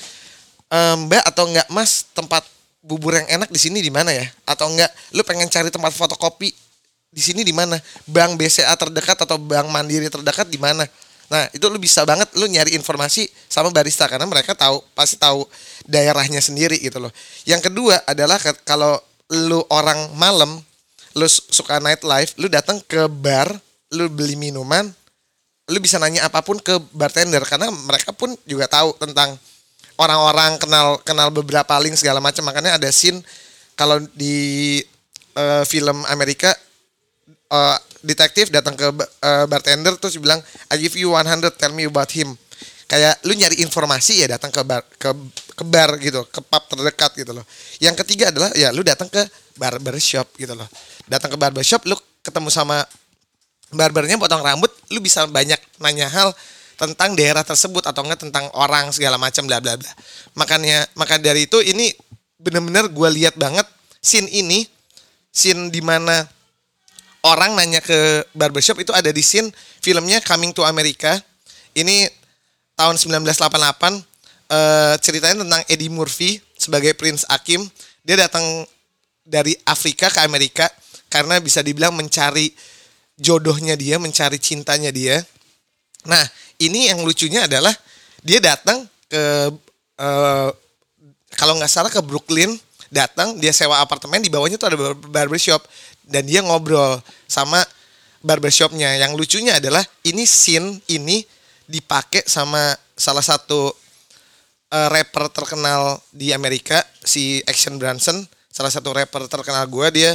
e, 0.67 0.79
Mbak 1.07 1.23
atau 1.31 1.47
enggak 1.47 1.69
Mas 1.71 2.11
tempat 2.11 2.43
bubur 2.83 3.15
yang 3.15 3.29
enak 3.41 3.49
di 3.55 3.61
sini 3.63 3.79
di 3.79 3.93
mana 3.93 4.11
ya? 4.11 4.27
Atau 4.43 4.67
enggak 4.67 4.91
lu 5.15 5.23
pengen 5.23 5.47
cari 5.47 5.71
tempat 5.71 5.95
fotokopi 5.95 6.51
di 7.11 7.23
sini 7.23 7.47
di 7.47 7.55
mana? 7.55 7.79
Bank 8.07 8.35
BCA 8.35 8.75
terdekat 8.75 9.19
atau 9.23 9.39
bank 9.39 9.71
Mandiri 9.71 10.11
terdekat 10.11 10.51
di 10.51 10.59
mana? 10.59 10.87
Nah, 11.31 11.47
itu 11.55 11.63
lu 11.71 11.79
bisa 11.79 12.03
banget 12.03 12.27
lu 12.35 12.51
nyari 12.51 12.75
informasi 12.75 13.31
sama 13.47 13.71
barista 13.71 14.11
karena 14.11 14.27
mereka 14.27 14.51
tahu 14.51 14.83
pasti 14.99 15.15
tahu 15.15 15.47
daerahnya 15.87 16.43
sendiri 16.43 16.75
gitu 16.83 16.99
loh. 16.99 17.15
Yang 17.47 17.71
kedua 17.71 18.03
adalah 18.03 18.43
kalau 18.67 18.99
lu 19.31 19.63
orang 19.71 20.11
malam, 20.19 20.59
lu 21.15 21.27
suka 21.31 21.79
night 21.79 22.03
life, 22.03 22.35
lu 22.35 22.51
datang 22.51 22.83
ke 22.83 23.07
bar, 23.07 23.47
lu 23.95 24.11
beli 24.11 24.35
minuman, 24.35 24.91
lu 25.71 25.79
bisa 25.79 25.97
nanya 26.03 26.27
apa 26.27 26.43
pun 26.43 26.59
ke 26.59 26.77
bartender 26.91 27.41
karena 27.47 27.71
mereka 27.71 28.11
pun 28.11 28.35
juga 28.45 28.67
tahu 28.67 28.93
tentang 28.99 29.39
orang-orang 30.01 30.59
kenal 30.59 30.99
kenal 31.07 31.29
beberapa 31.31 31.77
link 31.79 31.95
segala 31.95 32.19
macam. 32.19 32.43
Makanya 32.49 32.77
ada 32.77 32.91
scene 32.91 33.23
kalau 33.79 34.03
di 34.13 34.81
uh, 35.39 35.63
film 35.63 36.03
Amerika 36.11 36.51
uh, 37.53 37.79
detektif 38.03 38.49
datang 38.49 38.75
ke 38.75 38.91
uh, 38.91 39.45
bartender 39.47 39.95
terus 40.01 40.17
bilang 40.17 40.41
I 40.73 40.81
give 40.81 40.97
you 40.97 41.13
100 41.15 41.55
tell 41.55 41.73
me 41.77 41.87
about 41.87 42.11
him. 42.11 42.35
Kayak 42.91 43.23
lu 43.23 43.39
nyari 43.39 43.63
informasi 43.63 44.27
ya 44.27 44.35
datang 44.35 44.51
ke 44.51 44.67
bar 44.67 44.83
ke 44.99 45.15
ke 45.55 45.63
bar 45.63 45.95
gitu 46.03 46.27
ke 46.27 46.43
pub 46.43 46.63
terdekat 46.67 47.15
gitu 47.15 47.31
loh. 47.31 47.47
Yang 47.79 48.03
ketiga 48.03 48.35
adalah 48.35 48.51
ya 48.59 48.75
lu 48.75 48.83
datang 48.83 49.07
ke 49.07 49.23
barber 49.55 49.95
shop 50.03 50.27
gitu 50.35 50.59
loh. 50.59 50.67
Datang 51.07 51.31
ke 51.31 51.39
barber 51.39 51.63
shop 51.63 51.87
lu 51.87 51.95
ketemu 52.27 52.51
sama 52.51 52.83
barbernya 53.75 54.19
potong 54.19 54.43
rambut 54.43 54.71
lu 54.91 54.99
bisa 55.03 55.27
banyak 55.31 55.59
nanya 55.79 56.11
hal 56.11 56.35
tentang 56.75 57.13
daerah 57.13 57.45
tersebut 57.45 57.85
atau 57.85 58.03
enggak 58.03 58.25
tentang 58.25 58.49
orang 58.57 58.89
segala 58.91 59.21
macam 59.21 59.45
bla 59.45 59.61
bla 59.61 59.77
bla 59.77 59.91
makanya 60.35 60.89
maka 60.97 61.21
dari 61.21 61.45
itu 61.47 61.61
ini 61.61 61.93
bener-bener 62.41 62.89
gue 62.89 63.09
lihat 63.21 63.37
banget 63.37 63.69
scene 64.01 64.27
ini 64.33 64.65
scene 65.31 65.71
di 65.71 65.85
mana 65.85 66.27
orang 67.25 67.53
nanya 67.57 67.85
ke 67.85 68.25
barbershop 68.33 68.81
itu 68.81 68.93
ada 68.97 69.13
di 69.13 69.21
scene 69.21 69.49
filmnya 69.81 70.21
Coming 70.25 70.57
to 70.57 70.65
America. 70.65 71.17
Ini 71.77 72.09
tahun 72.75 72.97
1988 72.99 73.31
uh, 74.51 74.95
ceritanya 74.99 75.37
tentang 75.47 75.63
Eddie 75.69 75.93
Murphy 75.93 76.41
sebagai 76.57 76.97
Prince 76.97 77.29
Akim. 77.29 77.63
Dia 78.03 78.27
datang 78.27 78.45
dari 79.23 79.55
Afrika 79.69 80.09
ke 80.09 80.21
Amerika 80.25 80.67
karena 81.13 81.39
bisa 81.39 81.61
dibilang 81.61 81.95
mencari 81.95 82.51
jodohnya 83.21 83.77
dia, 83.77 84.01
mencari 84.01 84.41
cintanya 84.41 84.89
dia. 84.89 85.21
Nah, 86.09 86.25
ini 86.57 86.89
yang 86.89 87.05
lucunya 87.05 87.45
adalah 87.45 87.73
dia 88.25 88.41
datang 88.41 88.89
ke 89.07 89.53
uh, 90.01 90.49
kalau 91.37 91.57
nggak 91.61 91.71
salah 91.71 91.93
ke 91.93 92.01
Brooklyn, 92.01 92.57
datang 92.89 93.37
dia 93.37 93.53
sewa 93.53 93.79
apartemen 93.85 94.19
di 94.25 94.33
bawahnya 94.33 94.57
tuh 94.57 94.73
ada 94.73 94.79
barbershop 95.13 95.63
dan 96.09 96.27
dia 96.27 96.41
ngobrol 96.43 96.99
sama 97.29 97.61
barbershopnya. 98.25 98.97
Yang 98.99 99.13
lucunya 99.15 99.61
adalah 99.61 99.85
ini 100.03 100.25
scene 100.25 100.81
ini 100.91 101.23
dipakai 101.71 102.27
sama 102.27 102.75
salah 102.99 103.23
satu 103.23 103.71
uh, 104.75 104.89
rapper 104.91 105.31
terkenal 105.31 106.03
di 106.11 106.35
Amerika 106.35 106.83
si 107.05 107.39
Action 107.47 107.79
Bronson, 107.79 108.27
salah 108.51 108.73
satu 108.73 108.91
rapper 108.91 109.31
terkenal 109.31 109.65
gue 109.71 109.87
dia 109.95 110.13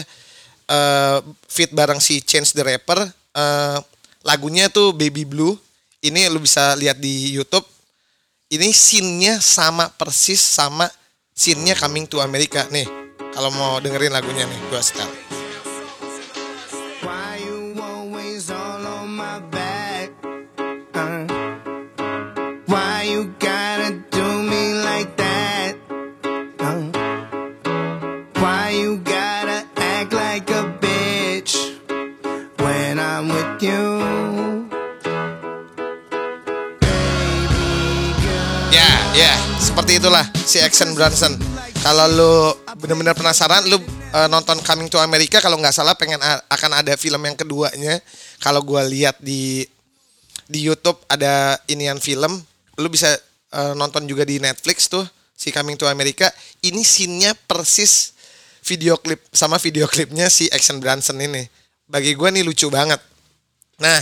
uh, 0.70 1.22
fit 1.50 1.72
bareng 1.74 2.02
si 2.02 2.22
Chance 2.22 2.54
the 2.54 2.64
Rapper. 2.66 3.00
Uh, 3.36 3.80
lagunya 4.26 4.70
tuh 4.70 4.94
Baby 4.94 5.26
Blue. 5.26 5.58
Ini 6.06 6.30
lu 6.30 6.42
bisa 6.42 6.78
lihat 6.78 7.02
di 7.02 7.34
YouTube. 7.34 7.66
Ini 8.46 8.70
scene-nya 8.70 9.42
sama 9.42 9.90
persis 9.90 10.38
sama 10.38 10.86
scene-nya 11.34 11.74
Coming 11.74 12.06
to 12.06 12.22
America 12.22 12.62
nih. 12.70 12.86
Kalau 13.34 13.50
mau 13.52 13.82
dengerin 13.82 14.14
lagunya 14.14 14.46
nih, 14.46 14.60
gue 14.70 14.82
setel. 14.86 15.10
Seperti 39.76 40.02
itulah 40.02 40.26
si 40.34 40.58
Action 40.64 40.98
Bronson. 40.98 41.36
Kalau 41.84 42.10
lu 42.10 42.34
bener-bener 42.80 43.14
penasaran, 43.14 43.70
lu 43.70 43.78
uh, 43.78 44.26
nonton 44.32 44.58
Coming 44.66 44.90
to 44.90 44.98
America 44.98 45.38
kalau 45.38 45.62
nggak 45.62 45.76
salah 45.76 45.94
pengen 45.94 46.18
akan 46.50 46.72
ada 46.80 46.98
film 46.98 47.22
yang 47.22 47.38
keduanya. 47.38 48.02
Kalau 48.42 48.66
gue 48.66 48.82
lihat 48.88 49.22
di 49.22 49.62
di 50.50 50.60
YouTube 50.64 50.98
ada 51.06 51.60
inian 51.70 52.02
film, 52.02 52.40
lu 52.82 52.88
bisa 52.88 53.14
uh, 53.52 53.78
nonton 53.78 54.08
juga 54.10 54.24
di 54.24 54.40
Netflix 54.40 54.90
tuh 54.90 55.06
si 55.36 55.52
Coming 55.52 55.78
to 55.78 55.86
America. 55.86 56.34
Ini 56.66 56.80
scene-nya 56.80 57.38
persis 57.46 58.15
video 58.66 58.98
klip 58.98 59.22
sama 59.30 59.62
video 59.62 59.86
klipnya 59.86 60.28
si 60.28 60.50
Action 60.50 60.82
Bronson 60.82 61.22
ini. 61.22 61.46
Bagi 61.86 62.18
gue 62.18 62.30
nih 62.34 62.42
lucu 62.42 62.66
banget. 62.74 62.98
Nah, 63.78 64.00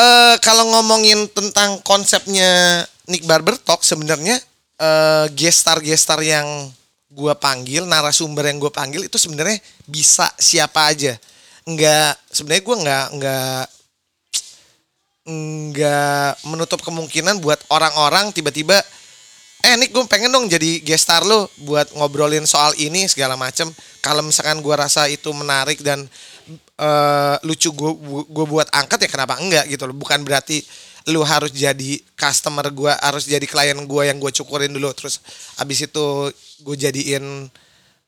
uh, 0.00 0.34
kalau 0.40 0.72
ngomongin 0.72 1.28
tentang 1.28 1.76
konsepnya 1.84 2.82
Nick 3.04 3.28
Barber 3.28 3.60
Talk 3.60 3.84
sebenarnya 3.84 4.40
uh, 4.80 5.28
gestar 5.36 5.84
gestar 5.84 6.24
yang 6.24 6.72
gue 7.12 7.34
panggil, 7.36 7.84
narasumber 7.84 8.48
yang 8.48 8.56
gue 8.56 8.72
panggil 8.72 9.04
itu 9.04 9.20
sebenarnya 9.20 9.60
bisa 9.84 10.32
siapa 10.40 10.88
aja. 10.88 11.12
Enggak, 11.68 12.16
sebenarnya 12.32 12.64
gue 12.64 12.76
nggak 12.80 13.06
nggak 13.20 13.64
nggak 15.22 16.30
menutup 16.50 16.82
kemungkinan 16.82 17.38
buat 17.38 17.60
orang-orang 17.70 18.34
tiba-tiba 18.34 18.80
eh 19.62 19.74
Nick 19.78 19.94
gue 19.94 20.02
pengen 20.10 20.34
dong 20.34 20.50
jadi 20.50 20.82
gestar 20.82 21.22
lo 21.22 21.46
buat 21.62 21.94
ngobrolin 21.94 22.42
soal 22.44 22.74
ini 22.82 23.06
segala 23.06 23.38
macem. 23.38 23.70
Kalau 24.02 24.20
misalkan 24.26 24.58
gue 24.58 24.74
rasa 24.74 25.06
itu 25.06 25.30
menarik 25.30 25.78
dan 25.86 26.02
uh, 26.82 27.38
lucu 27.46 27.70
gue 27.70 27.92
gue 28.26 28.46
buat 28.50 28.66
angkat 28.74 29.06
ya 29.06 29.08
kenapa 29.08 29.38
enggak 29.38 29.70
gitu 29.70 29.86
loh. 29.86 29.94
Bukan 29.94 30.26
berarti 30.26 30.66
lu 31.10 31.22
harus 31.22 31.54
jadi 31.54 31.98
customer 32.18 32.70
gue 32.70 32.90
harus 32.90 33.26
jadi 33.26 33.46
klien 33.46 33.78
gue 33.78 34.02
yang 34.02 34.18
gue 34.18 34.34
cukurin 34.34 34.74
dulu. 34.74 34.90
Terus 34.98 35.22
abis 35.62 35.86
itu 35.86 36.06
gue 36.66 36.76
jadiin 36.76 37.46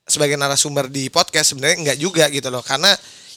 sebagai 0.04 0.36
narasumber 0.36 0.92
di 0.92 1.08
podcast 1.08 1.56
sebenarnya 1.56 1.76
enggak 1.80 1.98
juga 1.98 2.24
gitu 2.28 2.52
loh. 2.52 2.60
Karena 2.60 2.92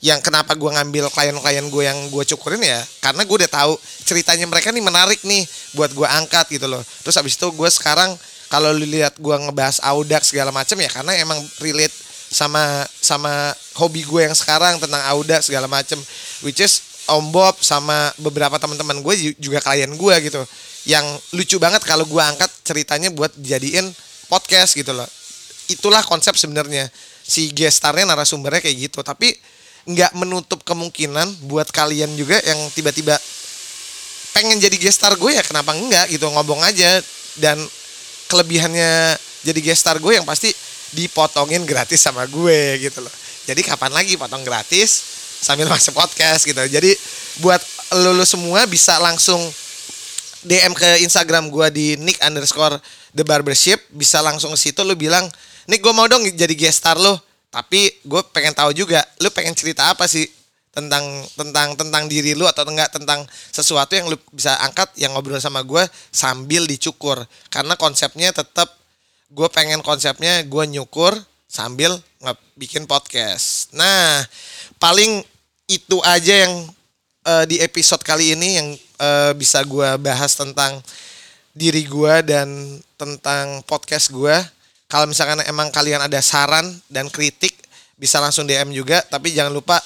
yang 0.05 0.21
kenapa 0.21 0.53
gue 0.53 0.69
ngambil 0.69 1.09
klien-klien 1.09 1.65
gue 1.73 1.83
yang 1.83 1.97
gue 2.13 2.23
cukurin 2.35 2.61
ya 2.61 2.77
karena 3.01 3.25
gue 3.25 3.33
udah 3.33 3.49
tahu 3.49 3.73
ceritanya 4.05 4.45
mereka 4.45 4.69
nih 4.69 4.83
menarik 4.85 5.25
nih 5.25 5.41
buat 5.73 5.89
gue 5.89 6.05
angkat 6.05 6.53
gitu 6.53 6.69
loh. 6.69 6.83
Terus 7.01 7.17
abis 7.17 7.33
itu 7.33 7.47
gue 7.49 7.69
sekarang 7.71 8.13
kalau 8.47 8.69
lu 8.75 8.85
lihat 8.85 9.17
gue 9.17 9.35
ngebahas 9.35 9.81
audax 9.81 10.29
segala 10.29 10.53
macam 10.53 10.77
ya 10.77 10.89
karena 10.91 11.17
emang 11.17 11.41
relate 11.63 11.93
sama 12.27 12.85
sama 12.99 13.55
hobi 13.79 14.03
gue 14.05 14.29
yang 14.29 14.35
sekarang 14.37 14.77
tentang 14.77 15.01
audax 15.09 15.49
segala 15.49 15.65
macam 15.65 15.97
which 16.45 16.61
is 16.61 16.83
Om 17.07 17.31
Bob 17.31 17.55
sama 17.63 18.11
beberapa 18.19 18.59
teman-teman 18.59 18.99
gue 18.99 19.33
juga 19.39 19.63
klien 19.63 19.89
gue 19.89 20.15
gitu. 20.29 20.43
Yang 20.85 21.05
lucu 21.33 21.57
banget 21.57 21.81
kalau 21.87 22.05
gue 22.05 22.21
angkat 22.21 22.51
ceritanya 22.61 23.09
buat 23.09 23.33
jadiin 23.33 23.89
podcast 24.29 24.77
gitu 24.77 24.93
loh 24.93 25.07
itulah 25.71 26.03
konsep 26.03 26.35
sebenarnya. 26.35 26.89
Si 27.23 27.51
gestarnya 27.51 28.07
narasumbernya 28.07 28.63
kayak 28.63 28.77
gitu. 28.91 28.99
Tapi 29.03 29.35
nggak 29.87 30.15
menutup 30.19 30.63
kemungkinan 30.67 31.47
buat 31.47 31.71
kalian 31.71 32.11
juga 32.19 32.39
yang 32.43 32.59
tiba-tiba 32.75 33.15
pengen 34.35 34.59
jadi 34.59 34.75
gestar 34.75 35.15
gue 35.15 35.31
ya 35.33 35.41
kenapa 35.41 35.71
enggak 35.71 36.11
gitu 36.11 36.27
ngobong 36.27 36.63
aja. 36.63 36.99
Dan 37.37 37.61
kelebihannya 38.27 39.15
jadi 39.45 39.59
gestar 39.61 40.01
gue 40.01 40.17
yang 40.17 40.27
pasti 40.27 40.51
dipotongin 40.95 41.67
gratis 41.67 42.03
sama 42.03 42.23
gue 42.27 42.81
gitu 42.83 43.03
loh. 43.03 43.13
Jadi 43.47 43.63
kapan 43.63 43.95
lagi 43.95 44.19
potong 44.19 44.43
gratis? 44.43 45.15
Sambil 45.39 45.71
masuk 45.71 45.95
podcast 45.95 46.43
gitu. 46.43 46.59
Jadi 46.67 46.91
buat 47.39 47.63
lu, 47.95 48.11
lu 48.11 48.25
semua 48.27 48.67
bisa 48.67 48.99
langsung 48.99 49.39
DM 50.43 50.75
ke 50.75 51.03
Instagram 51.07 51.47
gua 51.47 51.71
di 51.71 51.95
nick 51.95 52.19
underscore 52.19 52.75
the 53.15 53.23
barbership. 53.23 53.79
Bisa 53.95 54.19
langsung 54.19 54.51
ke 54.51 54.59
situ 54.59 54.83
lu 54.83 54.99
bilang 54.99 55.23
Nick 55.67 55.83
gue 55.83 55.93
mau 55.93 56.07
dong 56.07 56.23
jadi 56.23 56.55
guest 56.55 56.81
star 56.81 56.95
lo 56.95 57.19
tapi 57.47 57.91
gue 58.03 58.21
pengen 58.35 58.55
tahu 58.55 58.75
juga 58.75 59.03
lu 59.23 59.31
pengen 59.31 59.55
cerita 59.55 59.91
apa 59.91 60.07
sih 60.07 60.27
tentang 60.77 61.25
tentang 61.33 61.73
tentang 61.73 62.05
diri 62.05 62.37
lu 62.37 62.45
atau 62.45 62.61
enggak 62.69 62.93
tentang 62.93 63.25
sesuatu 63.49 63.97
yang 63.97 64.13
lu 64.13 64.17
bisa 64.29 64.53
angkat 64.61 64.93
yang 64.93 65.17
ngobrol 65.17 65.41
sama 65.41 65.65
gue 65.65 65.81
sambil 66.13 66.69
dicukur. 66.69 67.17
Karena 67.49 67.73
konsepnya 67.73 68.29
tetap 68.29 68.77
gue 69.33 69.49
pengen 69.49 69.81
konsepnya 69.81 70.45
gue 70.45 70.63
nyukur 70.69 71.17
sambil 71.49 71.97
bikin 72.53 72.85
podcast. 72.85 73.73
Nah 73.73 74.21
paling 74.77 75.25
itu 75.65 75.97
aja 76.05 76.45
yang 76.45 76.53
uh, 77.25 77.43
di 77.49 77.57
episode 77.57 78.05
kali 78.05 78.37
ini 78.37 78.61
yang 78.61 78.67
uh, 79.01 79.33
bisa 79.33 79.65
gue 79.65 79.89
bahas 79.97 80.37
tentang 80.37 80.77
diri 81.57 81.89
gue 81.89 82.13
dan 82.21 82.77
tentang 83.01 83.65
podcast 83.65 84.13
gue. 84.13 84.37
Kalau 84.87 85.03
misalkan 85.03 85.43
emang 85.43 85.67
kalian 85.67 85.99
ada 85.99 86.19
saran 86.23 86.63
dan 86.87 87.11
kritik 87.11 87.55
bisa 87.99 88.23
langsung 88.23 88.47
DM 88.47 88.71
juga. 88.71 89.03
Tapi 89.03 89.35
jangan 89.35 89.51
lupa 89.51 89.79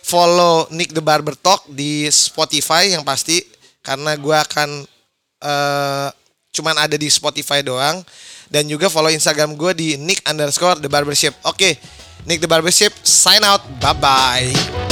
follow 0.00 0.64
Nick 0.72 0.96
the 0.96 1.04
Barber 1.04 1.36
Talk 1.36 1.68
di 1.68 2.08
Spotify 2.08 2.88
yang 2.88 3.04
pasti 3.04 3.44
karena 3.84 4.16
gue 4.16 4.36
akan 4.36 4.68
uh, 5.44 6.08
cuman 6.50 6.76
ada 6.80 6.96
di 6.96 7.06
Spotify 7.12 7.60
doang 7.62 8.02
dan 8.50 8.66
juga 8.66 8.90
follow 8.90 9.12
Instagram 9.12 9.54
gue 9.54 9.72
di 9.76 9.88
Nick 10.00 10.24
underscore 10.26 10.80
the 10.80 10.90
Barbership. 10.90 11.36
Oke, 11.46 11.54
okay, 11.54 11.72
Nick 12.24 12.42
the 12.42 12.50
Barbership 12.50 12.96
sign 13.04 13.44
out. 13.44 13.62
Bye 13.78 13.96
bye. 13.96 14.89